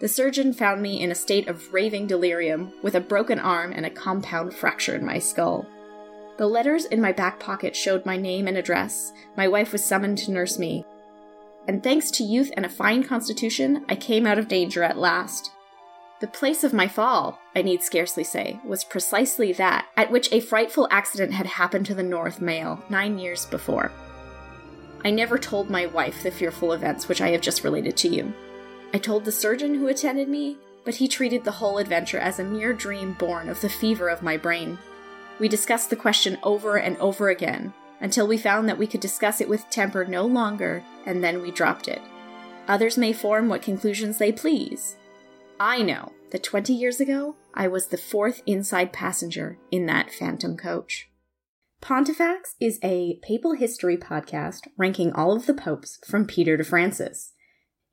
The 0.00 0.08
surgeon 0.08 0.52
found 0.52 0.82
me 0.82 1.00
in 1.00 1.10
a 1.10 1.14
state 1.14 1.46
of 1.46 1.72
raving 1.72 2.06
delirium, 2.06 2.72
with 2.82 2.94
a 2.94 3.00
broken 3.00 3.38
arm 3.38 3.72
and 3.72 3.86
a 3.86 3.90
compound 3.90 4.54
fracture 4.54 4.96
in 4.96 5.04
my 5.04 5.18
skull. 5.18 5.66
The 6.36 6.46
letters 6.46 6.84
in 6.86 7.00
my 7.00 7.12
back 7.12 7.38
pocket 7.38 7.76
showed 7.76 8.04
my 8.04 8.16
name 8.16 8.48
and 8.48 8.56
address. 8.56 9.12
My 9.36 9.46
wife 9.46 9.72
was 9.72 9.84
summoned 9.84 10.18
to 10.18 10.32
nurse 10.32 10.58
me, 10.58 10.84
and 11.66 11.82
thanks 11.82 12.10
to 12.12 12.24
youth 12.24 12.50
and 12.56 12.66
a 12.66 12.70
fine 12.70 13.02
constitution, 13.04 13.84
I 13.88 13.96
came 13.96 14.26
out 14.26 14.38
of 14.38 14.48
danger 14.48 14.82
at 14.82 14.98
last. 14.98 15.50
The 16.20 16.26
place 16.28 16.64
of 16.64 16.72
my 16.72 16.88
fall, 16.88 17.38
I 17.54 17.62
need 17.62 17.82
scarcely 17.82 18.24
say, 18.24 18.60
was 18.64 18.84
precisely 18.84 19.52
that 19.54 19.86
at 19.96 20.10
which 20.10 20.32
a 20.32 20.40
frightful 20.40 20.88
accident 20.90 21.32
had 21.32 21.46
happened 21.46 21.86
to 21.86 21.94
the 21.94 22.02
North 22.02 22.40
Mail 22.40 22.82
nine 22.88 23.18
years 23.18 23.46
before. 23.46 23.92
I 25.04 25.10
never 25.10 25.36
told 25.36 25.68
my 25.68 25.86
wife 25.86 26.22
the 26.22 26.30
fearful 26.30 26.72
events 26.72 27.08
which 27.08 27.20
I 27.20 27.28
have 27.30 27.42
just 27.42 27.64
related 27.64 27.96
to 27.98 28.08
you. 28.08 28.32
I 28.94 28.98
told 28.98 29.24
the 29.24 29.32
surgeon 29.32 29.74
who 29.74 29.88
attended 29.88 30.28
me, 30.28 30.56
but 30.84 30.94
he 30.94 31.08
treated 31.08 31.44
the 31.44 31.50
whole 31.50 31.78
adventure 31.78 32.18
as 32.18 32.38
a 32.38 32.44
mere 32.44 32.72
dream 32.72 33.14
born 33.14 33.48
of 33.48 33.60
the 33.60 33.68
fever 33.68 34.08
of 34.08 34.22
my 34.22 34.36
brain. 34.36 34.78
We 35.38 35.48
discussed 35.48 35.90
the 35.90 35.96
question 35.96 36.38
over 36.42 36.76
and 36.76 36.96
over 36.98 37.28
again, 37.28 37.74
until 38.00 38.26
we 38.26 38.36
found 38.36 38.68
that 38.68 38.78
we 38.78 38.86
could 38.86 39.00
discuss 39.00 39.40
it 39.40 39.48
with 39.48 39.68
temper 39.70 40.04
no 40.04 40.24
longer, 40.26 40.82
and 41.06 41.22
then 41.22 41.40
we 41.40 41.50
dropped 41.50 41.88
it. 41.88 42.02
Others 42.68 42.98
may 42.98 43.12
form 43.12 43.48
what 43.48 43.62
conclusions 43.62 44.18
they 44.18 44.32
please. 44.32 44.96
I 45.60 45.82
know 45.82 46.12
that 46.30 46.42
20 46.42 46.72
years 46.72 47.00
ago, 47.00 47.36
I 47.54 47.68
was 47.68 47.86
the 47.86 47.96
fourth 47.96 48.42
inside 48.46 48.92
passenger 48.92 49.58
in 49.70 49.86
that 49.86 50.10
phantom 50.10 50.56
coach. 50.56 51.08
Pontifacts 51.80 52.54
is 52.60 52.78
a 52.82 53.18
papal 53.22 53.52
history 53.52 53.96
podcast 53.96 54.66
ranking 54.78 55.12
all 55.12 55.36
of 55.36 55.46
the 55.46 55.54
popes 55.54 55.98
from 56.06 56.26
Peter 56.26 56.56
to 56.56 56.64
Francis. 56.64 57.32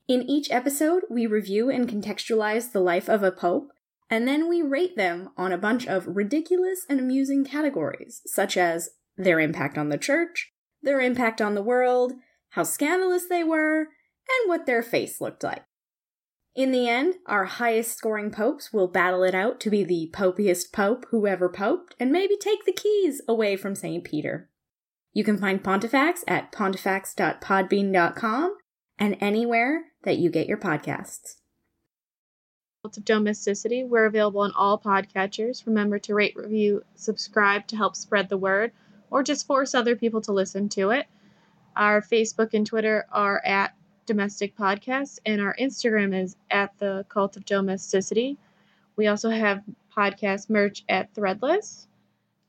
In 0.07 0.23
each 0.23 0.49
episode, 0.49 1.03
we 1.09 1.25
review 1.25 1.69
and 1.69 1.89
contextualize 1.89 2.71
the 2.71 2.79
life 2.79 3.09
of 3.09 3.21
a 3.21 3.31
pope, 3.31 3.69
and 4.09 4.27
then 4.27 4.47
we 4.49 4.61
rate 4.61 4.95
them 4.95 5.29
on 5.37 5.51
a 5.51 5.57
bunch 5.57 5.87
of 5.87 6.07
ridiculous 6.07 6.85
and 6.89 6.99
amusing 6.99 7.45
categories, 7.45 8.21
such 8.25 8.57
as 8.57 8.91
their 9.17 9.39
impact 9.39 9.77
on 9.77 9.89
the 9.89 9.97
church, 9.97 10.51
their 10.81 11.01
impact 11.01 11.41
on 11.41 11.55
the 11.55 11.63
world, 11.63 12.13
how 12.49 12.63
scandalous 12.63 13.27
they 13.27 13.43
were, 13.43 13.81
and 13.81 14.47
what 14.47 14.65
their 14.65 14.83
face 14.83 15.21
looked 15.21 15.43
like. 15.43 15.63
In 16.53 16.71
the 16.71 16.89
end, 16.89 17.15
our 17.27 17.45
highest 17.45 17.97
scoring 17.97 18.29
popes 18.29 18.73
will 18.73 18.89
battle 18.89 19.23
it 19.23 19.33
out 19.33 19.61
to 19.61 19.69
be 19.69 19.85
the 19.85 20.09
popiest 20.11 20.73
pope 20.73 21.05
who 21.09 21.25
ever 21.25 21.47
poped 21.47 21.95
and 21.97 22.11
maybe 22.11 22.35
take 22.35 22.65
the 22.65 22.73
keys 22.73 23.21
away 23.27 23.55
from 23.55 23.73
St. 23.73 24.03
Peter. 24.03 24.49
You 25.13 25.23
can 25.23 25.37
find 25.37 25.63
Pontifacts 25.63 26.25
at 26.27 26.51
pontifacts.podbean.com 26.51 28.57
and 28.99 29.17
anywhere 29.21 29.83
that 30.03 30.17
you 30.17 30.29
get 30.29 30.47
your 30.47 30.57
podcasts. 30.57 31.35
Of 32.83 33.05
Domesticity, 33.05 33.83
we're 33.83 34.05
available 34.05 34.41
on 34.41 34.51
all 34.53 34.79
podcatchers. 34.79 35.67
Remember 35.67 35.99
to 35.99 36.15
rate, 36.15 36.35
review, 36.35 36.83
subscribe 36.95 37.67
to 37.67 37.77
help 37.77 37.95
spread 37.95 38.29
the 38.29 38.37
word, 38.37 38.71
or 39.11 39.21
just 39.21 39.45
force 39.45 39.75
other 39.75 39.95
people 39.95 40.21
to 40.21 40.31
listen 40.31 40.69
to 40.69 40.89
it. 40.89 41.05
Our 41.75 42.01
Facebook 42.01 42.53
and 42.53 42.65
Twitter 42.65 43.05
are 43.11 43.41
at 43.45 43.75
Domestic 44.05 44.57
Podcast, 44.57 45.19
and 45.25 45.39
our 45.39 45.55
Instagram 45.59 46.19
is 46.19 46.35
at 46.49 46.77
the 46.79 47.05
Cult 47.09 47.37
of 47.37 47.45
Domesticity. 47.45 48.37
We 48.95 49.07
also 49.07 49.29
have 49.29 49.63
podcast 49.95 50.49
merch 50.49 50.83
at 50.89 51.13
Threadless. 51.13 51.87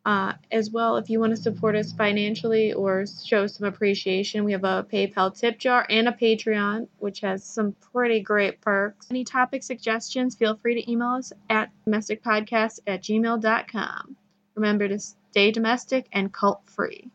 Uh, 0.05 0.33
as 0.51 0.69
well, 0.71 0.97
if 0.97 1.09
you 1.09 1.21
want 1.21 1.31
to 1.31 1.41
support 1.41 1.77
us 1.77 1.93
financially 1.93 2.73
or 2.73 3.05
show 3.25 3.47
some 3.47 3.69
appreciation, 3.69 4.43
we 4.43 4.51
have 4.51 4.65
a 4.65 4.85
PayPal 4.93 5.33
tip 5.39 5.61
jar 5.61 5.87
and 5.89 6.09
a 6.09 6.13
Patreon, 6.13 6.89
which 6.99 7.21
has 7.21 7.45
some 7.45 7.77
pretty 7.93 8.19
great 8.19 8.61
perks. 8.61 9.07
Any 9.11 9.23
topic 9.23 9.63
suggestions, 9.63 10.35
feel 10.35 10.57
free 10.57 10.75
to 10.75 10.91
email 10.91 11.11
us 11.11 11.33
at 11.49 11.71
domesticpodcast 11.87 12.81
at 12.89 13.03
gmail.com. 13.03 14.17
Remember 14.57 14.89
to 14.89 14.99
stay 15.33 15.51
domestic 15.51 16.07
and 16.13 16.31
cult 16.31 16.61
free. 16.69 17.11